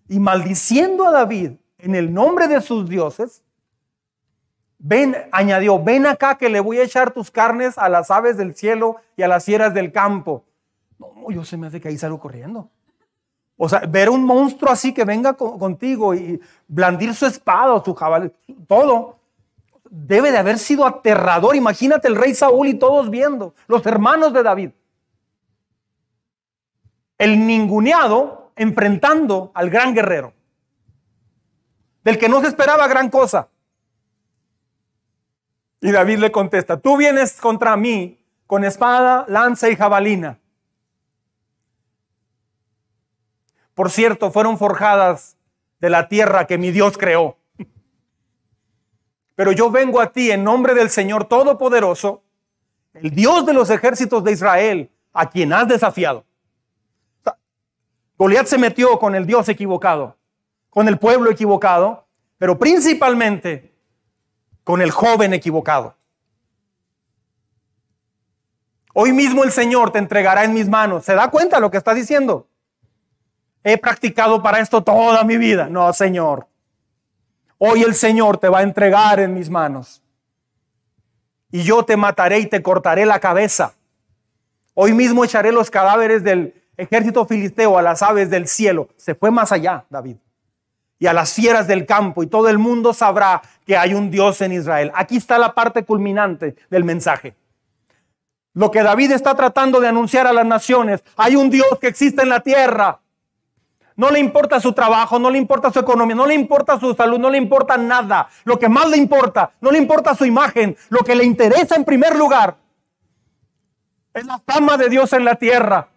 [0.09, 3.43] Y maldiciendo a David en el nombre de sus dioses,
[4.79, 8.55] ven, añadió, ven acá que le voy a echar tus carnes a las aves del
[8.55, 10.45] cielo y a las fieras del campo.
[10.99, 12.71] No, yo se me hace que ahí salgo corriendo.
[13.57, 17.93] O sea, ver un monstruo así que venga contigo y blandir su espada o su
[17.93, 18.33] jabalí,
[18.69, 19.19] todo,
[19.91, 21.57] debe de haber sido aterrador.
[21.57, 24.71] Imagínate el rey Saúl y todos viendo, los hermanos de David.
[27.19, 30.33] El ninguneado enfrentando al gran guerrero,
[32.05, 33.49] del que no se esperaba gran cosa.
[35.81, 40.39] Y David le contesta, tú vienes contra mí con espada, lanza y jabalina
[43.79, 45.37] por cierto, fueron forjadas
[45.79, 47.39] de la tierra que mi Dios creó.
[49.37, 52.25] Pero yo vengo a ti en nombre del Señor Todopoderoso
[52.93, 56.25] el Dios de los ejércitos de Israel, a quien has desafiado.
[58.17, 60.17] Goliat se metió con el Dios equivocado,
[60.71, 63.78] con el pueblo equivocado, pero principalmente
[64.69, 65.95] con el joven equivocado.
[68.93, 71.07] Hoy mismo el Señor te entregará en mis manos.
[71.07, 72.47] ¿Se da cuenta lo que está diciendo?
[73.65, 75.71] He practicado para esto toda mi vida.
[75.71, 76.49] No, Señor.
[77.57, 80.03] Hoy el Señor te va a entregar en mis manos.
[81.51, 83.73] Y yo te mataré y te cortaré la cabeza.
[84.75, 88.91] Hoy mismo echaré los cadáveres del ejército filisteo a las aves del cielo.
[88.99, 90.19] Se fue más allá, David.
[90.99, 92.23] Y a las fieras del campo.
[92.23, 94.91] Y todo el mundo sabrá que hay un Dios en Israel.
[94.95, 97.35] Aquí está la parte culminante del mensaje.
[98.55, 101.05] Lo que David está tratando de anunciar a las naciones.
[101.17, 103.01] Hay un Dios que existe en la tierra.
[103.95, 107.19] No le importa su trabajo, no le importa su economía, no le importa su salud,
[107.19, 108.29] no le importa nada.
[108.45, 110.77] Lo que más le importa, no le importa su imagen.
[110.89, 112.57] Lo que le interesa en primer lugar
[114.15, 115.89] es la fama de Dios en la tierra.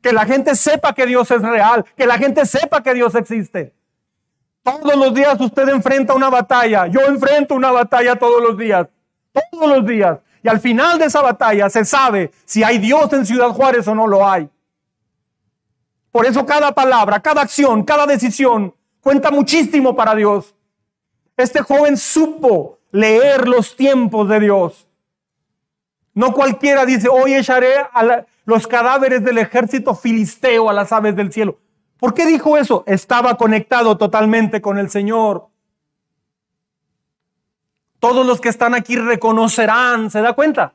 [0.00, 3.74] Que la gente sepa que Dios es real, que la gente sepa que Dios existe.
[4.64, 6.86] Todos los días usted enfrenta una batalla.
[6.86, 8.88] Yo enfrento una batalla todos los días.
[9.30, 10.18] Todos los días.
[10.42, 13.94] Y al final de esa batalla se sabe si hay Dios en Ciudad Juárez o
[13.94, 14.48] no lo hay.
[16.10, 20.54] Por eso cada palabra, cada acción, cada decisión cuenta muchísimo para Dios.
[21.36, 24.88] Este joven supo leer los tiempos de Dios.
[26.14, 31.32] No cualquiera dice, hoy echaré a los cadáveres del ejército filisteo a las aves del
[31.32, 31.58] cielo.
[32.04, 32.84] ¿Por qué dijo eso?
[32.86, 35.48] Estaba conectado totalmente con el Señor.
[37.98, 40.74] Todos los que están aquí reconocerán, ¿se da cuenta?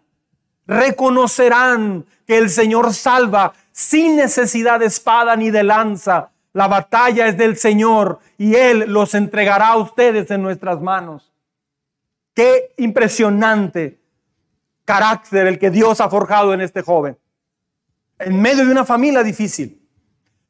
[0.65, 6.32] Reconocerán que el Señor salva sin necesidad de espada ni de lanza.
[6.53, 11.32] La batalla es del Señor y Él los entregará a ustedes en nuestras manos.
[12.34, 13.99] Qué impresionante
[14.84, 17.19] carácter el que Dios ha forjado en este joven.
[18.17, 19.78] En medio de una familia difícil.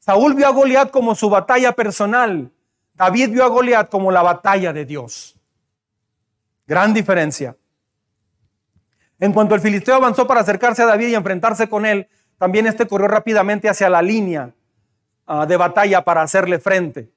[0.00, 2.50] Saúl vio a Goliat como su batalla personal.
[2.94, 5.36] David vio a Goliat como la batalla de Dios.
[6.66, 7.56] Gran diferencia.
[9.18, 12.86] En cuanto el filisteo avanzó para acercarse a David y enfrentarse con él, también este
[12.86, 14.54] corrió rápidamente hacia la línea
[15.26, 17.10] ah, de batalla para hacerle frente.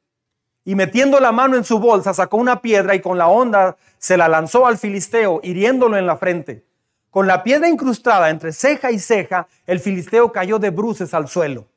[0.66, 4.18] Y metiendo la mano en su bolsa, sacó una piedra y con la onda se
[4.18, 6.66] la lanzó al filisteo, hiriéndolo en la frente.
[7.10, 11.68] Con la piedra incrustada entre ceja y ceja, el filisteo cayó de bruces al suelo.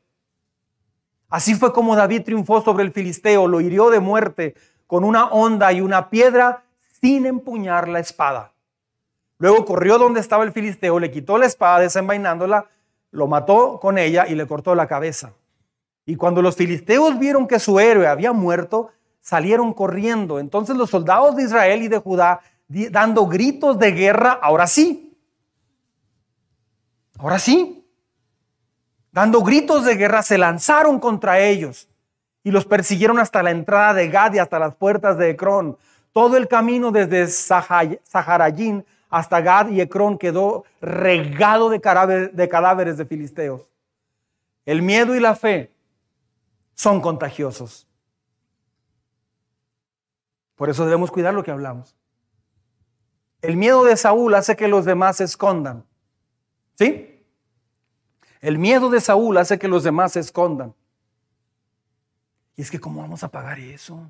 [1.29, 4.55] Así fue como David triunfó sobre el filisteo, lo hirió de muerte
[4.87, 6.63] con una onda y una piedra
[7.01, 8.53] sin empuñar la espada.
[9.39, 12.67] Luego corrió donde estaba el filisteo, le quitó la espada desenvainándola,
[13.11, 15.33] lo mató con ella y le cortó la cabeza.
[16.07, 20.39] Y cuando los filisteos vieron que su héroe había muerto, salieron corriendo.
[20.39, 25.07] Entonces los soldados de Israel y de Judá, dando gritos de guerra, ahora sí,
[27.19, 27.76] Ahora sí,
[29.17, 31.89] dando gritos de guerra, se lanzaron contra ellos
[32.45, 35.79] y los persiguieron hasta la entrada de Gad y hasta las puertas de Ecrón.
[36.13, 43.63] Todo el camino desde Saharayín hasta Gad y Ecrón quedó regado de cadáveres de filisteos.
[44.67, 45.73] El miedo y la fe
[46.75, 47.87] son contagiosos.
[50.57, 51.97] Por eso debemos cuidar lo que hablamos.
[53.41, 55.87] El miedo de Saúl hace que los demás se escondan.
[56.75, 57.16] ¿Sí?
[58.47, 60.73] El miedo de Saúl hace que los demás se escondan.
[62.55, 64.09] Y es que ¿cómo vamos a pagar eso?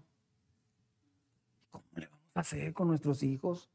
[1.71, 3.71] ¿Cómo le vamos a hacer con nuestros hijos?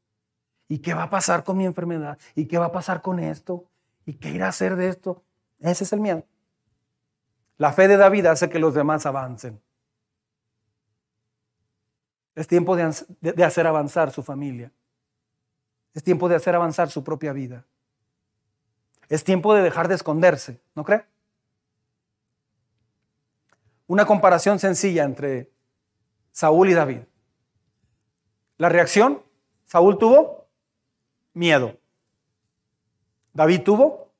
[0.67, 2.19] ¿Y qué va a pasar con mi enfermedad?
[2.35, 3.65] ¿Y qué va a pasar con esto?
[4.05, 5.23] ¿Y qué irá a hacer de esto?
[5.57, 6.27] Ese es el miedo.
[7.57, 9.59] La fe de David hace que los demás avancen.
[12.35, 14.71] Es tiempo de, de hacer avanzar su familia.
[15.95, 17.65] Es tiempo de hacer avanzar su propia vida.
[19.11, 21.03] Es tiempo de dejar de esconderse, ¿no cree?
[23.85, 25.51] Una comparación sencilla entre
[26.31, 27.01] Saúl y David.
[28.55, 29.21] La reacción,
[29.65, 30.47] Saúl tuvo
[31.33, 31.77] miedo.
[33.33, 34.13] David tuvo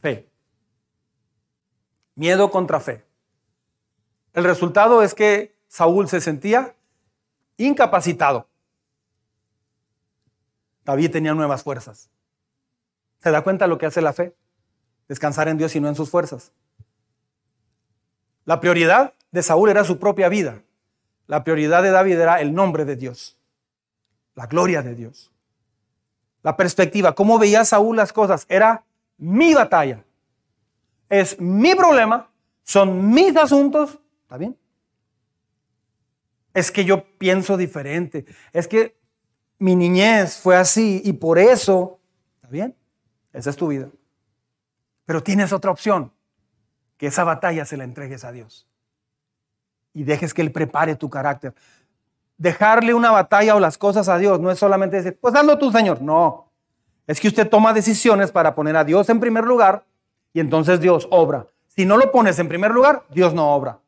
[0.00, 0.30] fe.
[2.14, 3.04] Miedo contra fe.
[4.34, 6.76] El resultado es que Saúl se sentía
[7.56, 8.46] incapacitado.
[10.84, 12.08] David tenía nuevas fuerzas.
[13.26, 14.36] ¿Se da cuenta lo que hace la fe?
[15.08, 16.52] Descansar en Dios y no en sus fuerzas.
[18.44, 20.62] La prioridad de Saúl era su propia vida.
[21.26, 23.36] La prioridad de David era el nombre de Dios,
[24.36, 25.32] la gloria de Dios.
[26.44, 28.84] La perspectiva, cómo veía Saúl las cosas, era
[29.18, 30.04] mi batalla.
[31.08, 32.30] Es mi problema,
[32.62, 33.98] son mis asuntos.
[34.22, 34.56] ¿Está bien?
[36.54, 38.24] Es que yo pienso diferente.
[38.52, 38.96] Es que
[39.58, 41.98] mi niñez fue así y por eso,
[42.36, 42.76] ¿está bien?
[43.36, 43.88] Esa es tu vida.
[45.04, 46.10] Pero tienes otra opción,
[46.96, 48.66] que esa batalla se la entregues a Dios.
[49.92, 51.54] Y dejes que Él prepare tu carácter.
[52.38, 55.70] Dejarle una batalla o las cosas a Dios no es solamente decir, pues hazlo tú,
[55.70, 56.00] Señor.
[56.00, 56.50] No.
[57.06, 59.84] Es que usted toma decisiones para poner a Dios en primer lugar
[60.32, 61.46] y entonces Dios obra.
[61.68, 63.80] Si no lo pones en primer lugar, Dios no obra.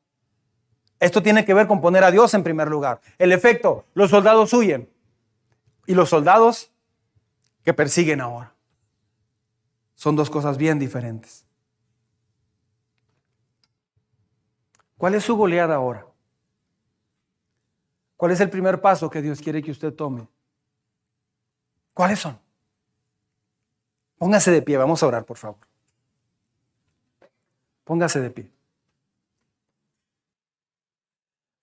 [1.01, 3.01] Esto tiene que ver con poner a Dios en primer lugar.
[3.17, 4.91] El efecto, los soldados huyen
[5.87, 6.71] y los soldados
[7.65, 8.53] que persiguen ahora.
[9.99, 11.45] Son dos cosas bien diferentes.
[14.97, 16.07] ¿Cuál es su goleada ahora?
[18.17, 20.29] ¿Cuál es el primer paso que Dios quiere que usted tome?
[21.95, 22.39] ¿Cuáles son?
[24.19, 25.67] Póngase de pie, vamos a orar, por favor.
[27.83, 28.53] Póngase de pie.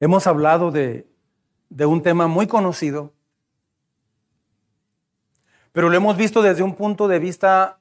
[0.01, 1.09] Hemos hablado de,
[1.69, 3.13] de un tema muy conocido,
[5.71, 7.79] pero lo hemos visto desde un punto de vista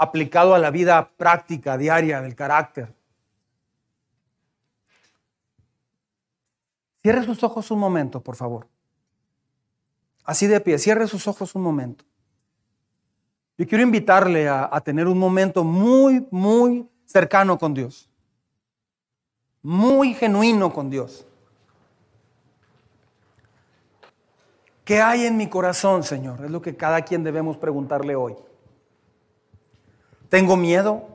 [0.00, 2.94] aplicado a la vida práctica, diaria, del carácter.
[7.02, 8.66] Cierre sus ojos un momento, por favor.
[10.24, 12.06] Así de pie, cierre sus ojos un momento.
[13.58, 18.08] Yo quiero invitarle a, a, tener un momento muy, muy cercano con Dios.
[19.60, 21.26] Muy genuino con Dios.
[24.82, 26.42] ¿Qué hay en mi corazón, Señor?
[26.42, 28.34] Es lo que cada quien debemos preguntarle hoy.
[30.30, 31.08] ¿Tengo miedo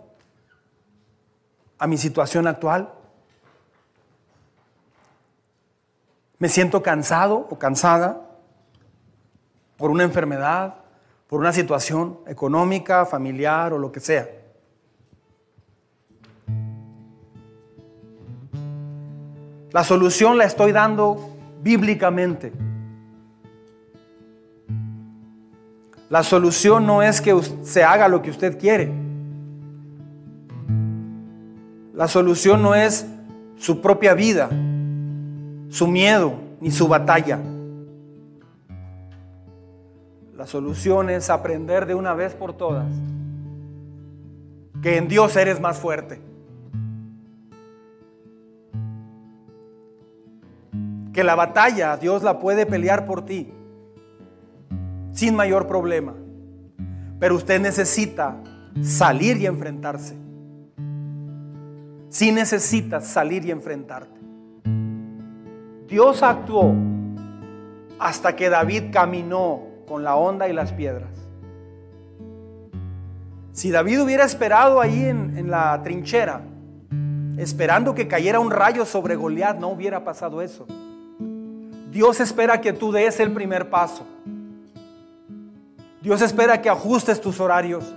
[1.80, 2.93] a mi situación actual?
[6.38, 8.22] ¿Me siento cansado o cansada
[9.78, 10.76] por una enfermedad,
[11.28, 14.28] por una situación económica, familiar o lo que sea?
[19.72, 22.51] La solución la estoy dando bíblicamente.
[26.09, 29.05] La solución no es que se haga lo que usted quiere.
[31.96, 33.06] La solución no es
[33.56, 34.50] su propia vida,
[35.70, 37.39] su miedo ni su batalla.
[40.36, 42.86] La solución es aprender de una vez por todas
[44.82, 46.20] que en Dios eres más fuerte.
[51.14, 53.54] Que la batalla Dios la puede pelear por ti
[55.14, 56.14] sin mayor problema.
[57.22, 58.36] Pero usted necesita
[58.82, 60.26] salir y enfrentarse
[62.16, 64.18] si necesitas salir y enfrentarte.
[65.86, 66.74] Dios actuó
[67.99, 71.09] hasta que David caminó con la onda y las piedras.
[73.51, 76.39] Si David hubiera esperado ahí en, la trinchera,
[77.36, 80.66] esperando que cayera un rayo sobre Goliat, no hubiera pasado eso.
[81.91, 84.05] Dios espera que tú des el primer paso.
[86.01, 87.93] Dios espera que ajustes tus horarios.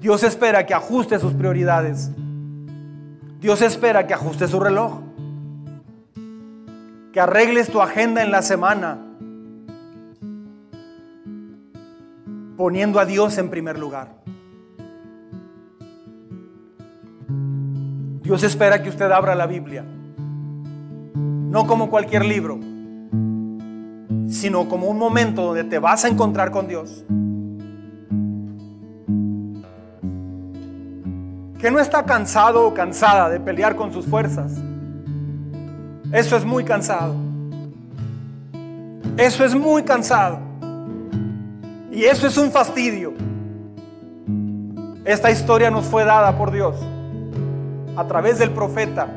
[0.00, 2.10] Dios espera que ajustes sus prioridades.
[3.44, 5.02] Dios espera que ajustes su reloj,
[7.12, 8.96] que arregles tu agenda en la semana,
[12.56, 14.22] poniendo a Dios en primer lugar.
[18.22, 19.84] Dios espera que usted abra la Biblia,
[21.14, 22.58] no como cualquier libro,
[24.26, 27.04] sino como un momento donde te vas a encontrar con Dios.
[31.64, 34.52] Que no está cansado o cansada de pelear con sus fuerzas.
[36.12, 37.14] Eso es muy cansado.
[39.16, 40.40] Eso es muy cansado.
[41.90, 43.14] Y eso es un fastidio.
[45.06, 46.76] Esta historia nos fue dada por Dios
[47.96, 49.08] a través del profeta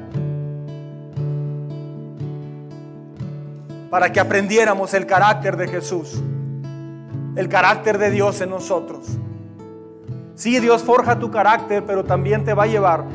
[3.89, 6.23] para que aprendiéramos el carácter de Jesús,
[7.35, 9.17] el carácter de Dios en nosotros.
[10.37, 13.05] Sí, Dios forja tu carácter, pero también te va a llevar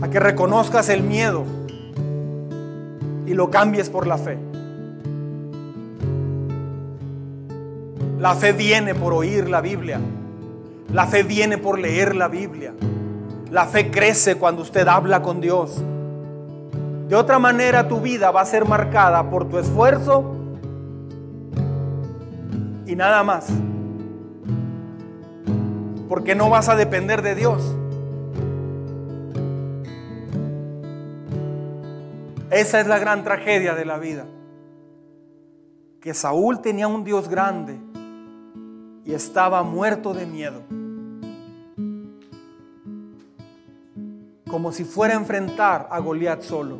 [0.00, 1.42] a que reconozcas el miedo
[3.26, 4.38] y lo cambies por la fe.
[8.20, 9.98] La fe viene por oír la Biblia.
[10.92, 12.72] La fe viene por leer la Biblia.
[13.50, 15.82] La fe crece cuando usted habla con Dios.
[17.08, 20.36] De otra manera tu vida va a ser marcada por tu esfuerzo
[22.86, 23.48] y nada más
[26.12, 27.74] porque no vas a depender de Dios.
[32.50, 34.26] Esa es la gran tragedia de la vida.
[36.02, 37.78] Que Saúl tenía un Dios grande
[39.06, 40.60] y estaba muerto de miedo.
[44.50, 46.78] Como si fuera a enfrentar a Goliat solo.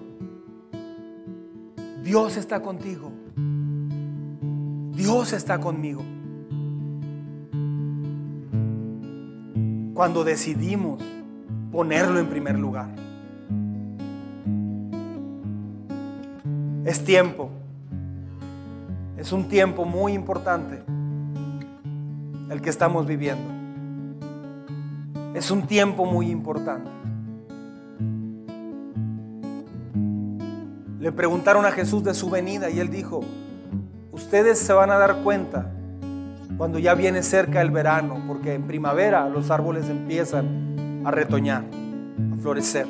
[2.03, 3.11] Dios está contigo.
[4.95, 6.03] Dios está conmigo.
[10.03, 11.01] Cuando decidimos
[11.71, 12.89] ponerlo en primer lugar.
[16.85, 17.51] Es tiempo.
[19.17, 20.83] Es un tiempo muy importante
[22.51, 23.49] el que estamos viviendo.
[25.35, 26.91] Es un tiempo muy importante.
[30.99, 33.21] Le preguntaron a Jesús de su venida y él dijo,
[34.11, 35.71] ustedes se van a dar cuenta
[36.63, 41.65] cuando ya viene cerca el verano, porque en primavera los árboles empiezan a retoñar,
[42.33, 42.87] a florecer.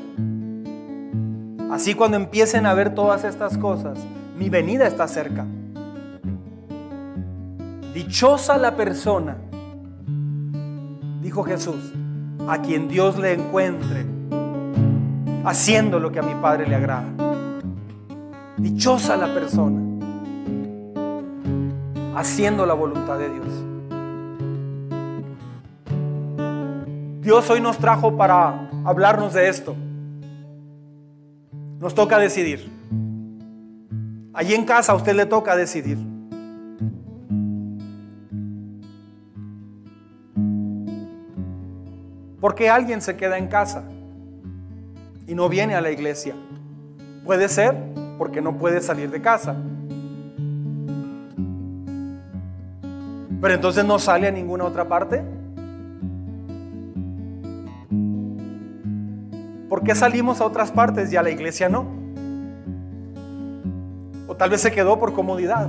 [1.71, 3.99] Así cuando empiecen a ver todas estas cosas,
[4.39, 5.47] mi venida está cerca.
[7.95, 9.39] Dichosa la persona,
[11.23, 11.95] dijo Jesús,
[12.47, 14.05] a quien Dios le encuentre
[15.47, 17.07] haciendo lo que a mi Padre le agrada.
[18.59, 19.92] Dichosa la persona
[22.15, 23.47] haciendo la voluntad de Dios.
[27.23, 29.77] Dios hoy nos trajo para hablarnos de esto.
[31.79, 32.71] Nos toca decidir.
[34.35, 35.99] Allí en casa a usted le toca decidir.
[42.41, 43.85] ¿Por qué alguien se queda en casa
[45.29, 46.35] y no viene a la iglesia?
[47.25, 47.77] Puede ser
[48.19, 49.55] porque no puede salir de casa.
[53.43, 55.21] Pero entonces no sale a ninguna otra parte.
[59.69, 61.85] ¿Por qué salimos a otras partes y a la iglesia no?
[64.29, 65.69] O tal vez se quedó por comodidad.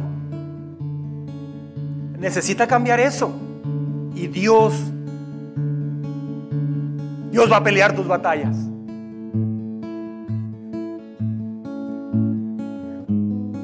[2.20, 3.34] Necesita cambiar eso.
[4.14, 4.76] Y Dios,
[7.32, 8.56] Dios va a pelear tus batallas.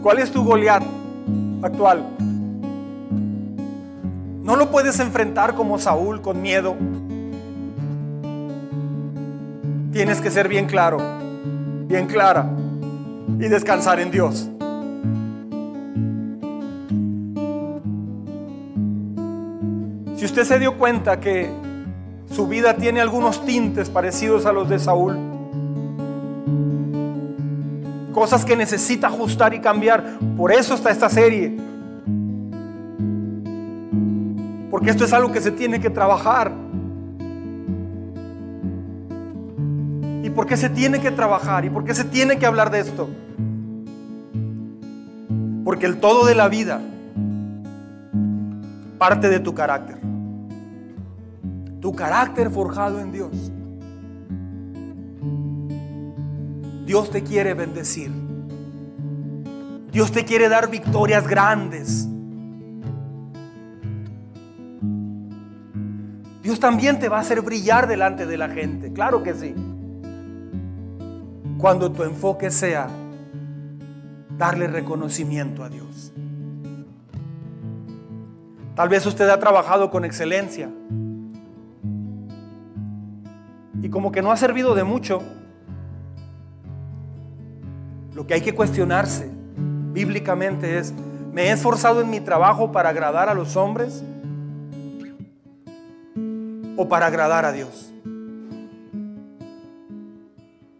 [0.02, 0.82] ¿Cuál es tu Goliat
[1.62, 2.04] actual?
[4.50, 6.76] No lo puedes enfrentar como Saúl con miedo.
[9.92, 10.98] Tienes que ser bien claro,
[11.86, 12.50] bien clara
[13.40, 14.50] y descansar en Dios.
[20.16, 21.52] Si usted se dio cuenta que
[22.32, 25.16] su vida tiene algunos tintes parecidos a los de Saúl,
[28.14, 31.69] cosas que necesita ajustar y cambiar, por eso está esta serie
[34.80, 36.54] Porque esto es algo que se tiene que trabajar.
[40.24, 41.66] ¿Y por qué se tiene que trabajar?
[41.66, 43.10] ¿Y por qué se tiene que hablar de esto?
[45.66, 46.80] Porque el todo de la vida
[48.98, 49.98] parte de tu carácter.
[51.82, 53.52] Tu carácter forjado en Dios.
[56.86, 58.14] Dios te quiere bendecir.
[59.92, 62.08] Dios te quiere dar victorias grandes.
[66.50, 68.92] Dios también te va a hacer brillar delante de la gente.
[68.92, 69.54] Claro que sí.
[71.60, 72.90] Cuando tu enfoque sea
[74.36, 76.12] darle reconocimiento a Dios.
[78.74, 80.72] Tal vez usted ha trabajado con excelencia
[83.80, 85.22] y como que no ha servido de mucho.
[88.16, 89.30] Lo que hay que cuestionarse
[89.94, 90.96] bíblicamente es,
[91.32, 94.04] ¿me he esforzado en mi trabajo para agradar a los hombres?
[96.82, 97.94] O para agradar a Dios?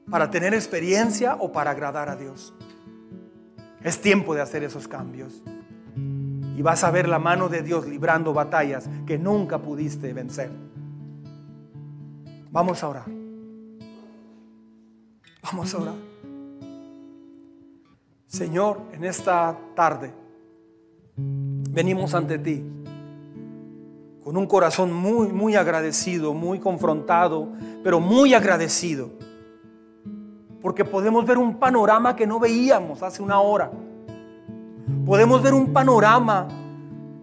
[0.10, 2.54] ¿Para tener experiencia o para agradar a Dios?
[3.84, 5.44] Es tiempo de hacer esos cambios.
[6.56, 10.50] Y vas a ver la mano de Dios librando batallas que nunca pudiste vencer.
[12.50, 13.06] Vamos a orar.
[15.44, 15.96] Vamos a orar.
[18.26, 20.14] Señor, en esta tarde
[21.18, 22.79] venimos ante ti
[24.24, 27.50] con un corazón muy, muy agradecido, muy confrontado,
[27.84, 29.10] pero muy agradecido.
[30.62, 33.72] Porque podemos ver un panorama que no veíamos hace una hora.
[35.06, 36.48] Podemos ver un panorama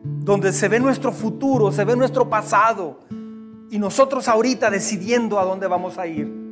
[0.03, 3.01] donde se ve nuestro futuro, se ve nuestro pasado.
[3.71, 6.47] Y nosotros ahorita decidiendo a dónde vamos a ir.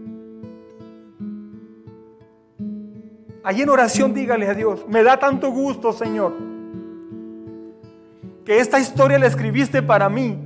[3.43, 6.54] Allí en oración dígale a Dios, me da tanto gusto, Señor
[8.45, 10.39] que esta historia la escribiste para mí.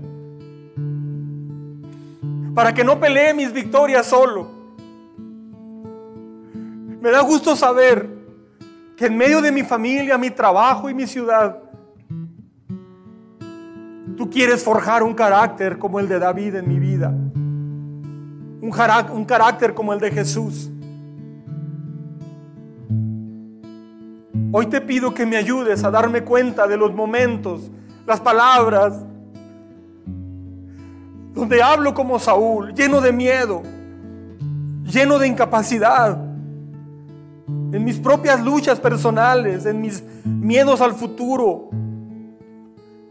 [2.54, 4.48] Para que no pelee mis victorias solo.
[7.00, 8.08] Me da gusto saber
[8.96, 11.58] que en medio de mi familia, mi trabajo y mi ciudad,
[14.16, 17.08] tú quieres forjar un carácter como el de David en mi vida.
[17.08, 18.72] Un,
[19.12, 20.70] un carácter como el de Jesús.
[24.50, 27.70] Hoy te pido que me ayudes a darme cuenta de los momentos
[28.08, 29.04] las palabras,
[31.34, 33.62] donde hablo como Saúl, lleno de miedo,
[34.82, 36.16] lleno de incapacidad,
[37.46, 41.68] en mis propias luchas personales, en mis miedos al futuro,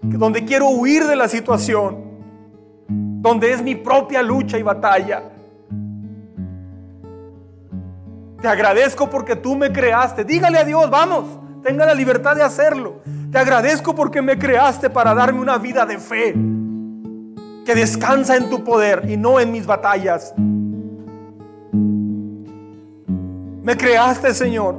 [0.01, 2.03] donde quiero huir de la situación,
[2.87, 5.21] donde es mi propia lucha y batalla.
[8.41, 10.23] Te agradezco porque tú me creaste.
[10.23, 11.25] Dígale a Dios, vamos,
[11.61, 12.95] tenga la libertad de hacerlo.
[13.31, 16.33] Te agradezco porque me creaste para darme una vida de fe
[17.65, 20.33] que descansa en tu poder y no en mis batallas.
[23.61, 24.77] Me creaste, Señor,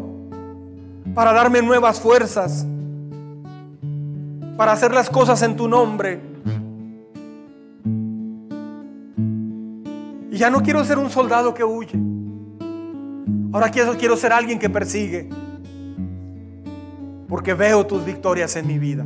[1.15, 2.67] para darme nuevas fuerzas,
[4.57, 6.19] para hacer las cosas en tu nombre.
[10.31, 11.99] Y ya no quiero ser un soldado que huye.
[13.53, 15.29] Ahora quiero, quiero ser alguien que persigue.
[17.29, 19.05] Porque veo tus victorias en mi vida.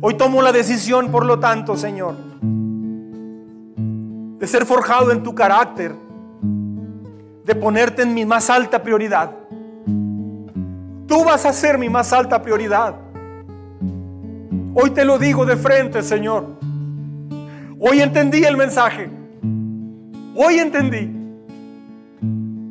[0.00, 2.14] Hoy tomo la decisión, por lo tanto, Señor,
[4.38, 5.94] de ser forjado en tu carácter,
[7.44, 9.30] de ponerte en mi más alta prioridad.
[11.06, 12.94] Tú vas a ser mi más alta prioridad.
[14.74, 16.58] Hoy te lo digo de frente, Señor.
[17.78, 19.10] Hoy entendí el mensaje.
[20.34, 21.14] Hoy entendí.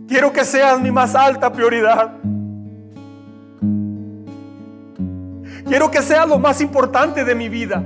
[0.07, 2.14] Quiero que seas mi más alta prioridad.
[5.65, 7.84] Quiero que seas lo más importante de mi vida.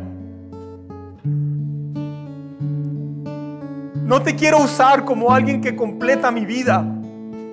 [4.08, 6.86] No te quiero usar como alguien que completa mi vida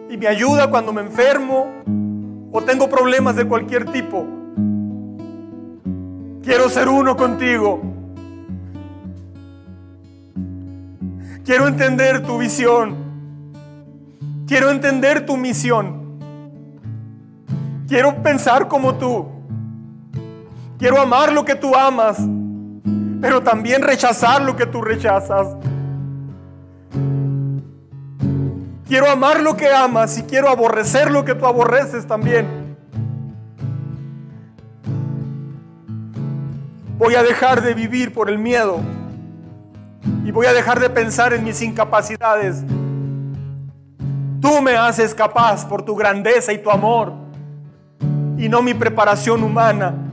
[0.09, 1.67] y me ayuda cuando me enfermo
[2.53, 4.25] o tengo problemas de cualquier tipo.
[6.45, 7.83] Quiero ser uno contigo.
[11.45, 12.95] Quiero entender tu visión.
[14.47, 16.19] Quiero entender tu misión.
[17.89, 19.34] Quiero pensar como tú.
[20.79, 22.19] Quiero amar lo que tú amas,
[23.21, 25.57] pero también rechazar lo que tú rechazas.
[28.87, 32.77] Quiero amar lo que amas y quiero aborrecer lo que tú aborreces también.
[36.99, 38.81] Voy a dejar de vivir por el miedo
[40.25, 42.63] y voy a dejar de pensar en mis incapacidades.
[44.41, 47.13] Tú me haces capaz por tu grandeza y tu amor
[48.37, 50.04] y no mi preparación humana.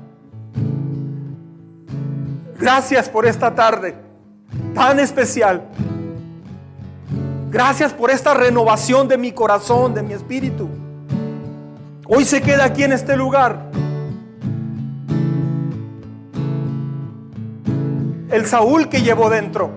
[2.61, 3.95] Gracias por esta tarde
[4.75, 5.63] tan especial.
[7.49, 10.69] Gracias por esta renovación de mi corazón, de mi espíritu.
[12.05, 13.71] Hoy se queda aquí en este lugar.
[18.29, 19.71] El Saúl que llevo dentro.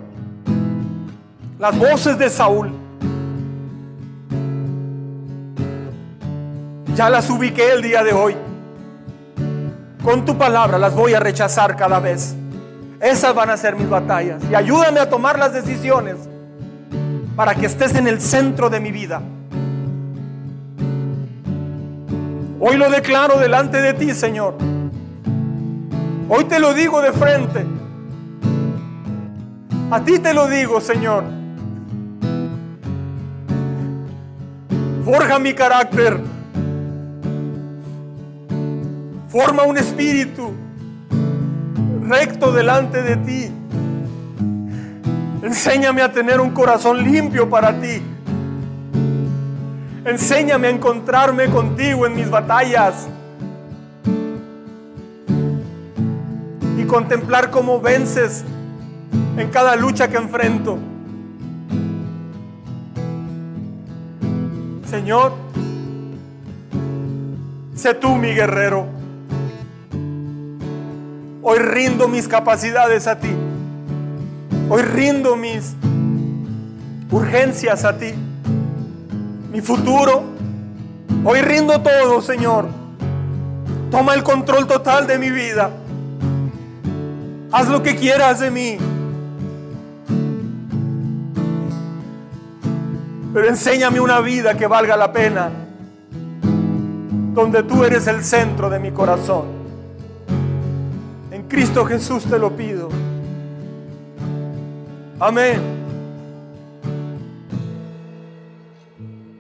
[1.59, 2.71] Las voces de Saúl.
[6.95, 8.37] Ya las ubiqué el día de hoy.
[10.05, 12.37] Con tu palabra las voy a rechazar cada vez.
[13.01, 14.43] Esas van a ser mis batallas.
[14.51, 16.17] Y ayúdame a tomar las decisiones
[17.37, 19.21] para que estés en el centro de mi vida.
[22.61, 24.57] Hoy lo declaro delante de ti, Señor.
[26.29, 27.67] Hoy te lo digo de frente.
[29.91, 31.25] A ti te lo digo, Señor.
[35.05, 36.19] Forja mi carácter.
[39.29, 40.53] Forma un espíritu
[42.09, 43.51] recto delante de ti.
[45.43, 48.03] Enséñame a tener un corazón limpio para ti.
[50.05, 53.09] Enséñame a encontrarme contigo en mis batallas.
[56.79, 58.45] Y contemplar cómo vences
[59.37, 60.79] en cada lucha que enfrento.
[64.89, 65.33] Señor,
[67.75, 68.94] sé tú mi guerrero.
[71.47, 73.29] Hoy rindo mis capacidades a ti.
[74.71, 75.75] Hoy rindo mis
[77.11, 78.15] urgencias a ti,
[79.53, 80.23] mi futuro.
[81.23, 82.67] Hoy rindo todo, Señor.
[83.91, 85.71] Toma el control total de mi vida.
[87.53, 88.79] Haz lo que quieras de mí.
[93.35, 95.51] Pero enséñame una vida que valga la pena,
[97.35, 99.54] donde tú eres el centro de mi corazón.
[101.55, 102.89] Cristo Jesús te lo pido.
[105.21, 105.74] Amém.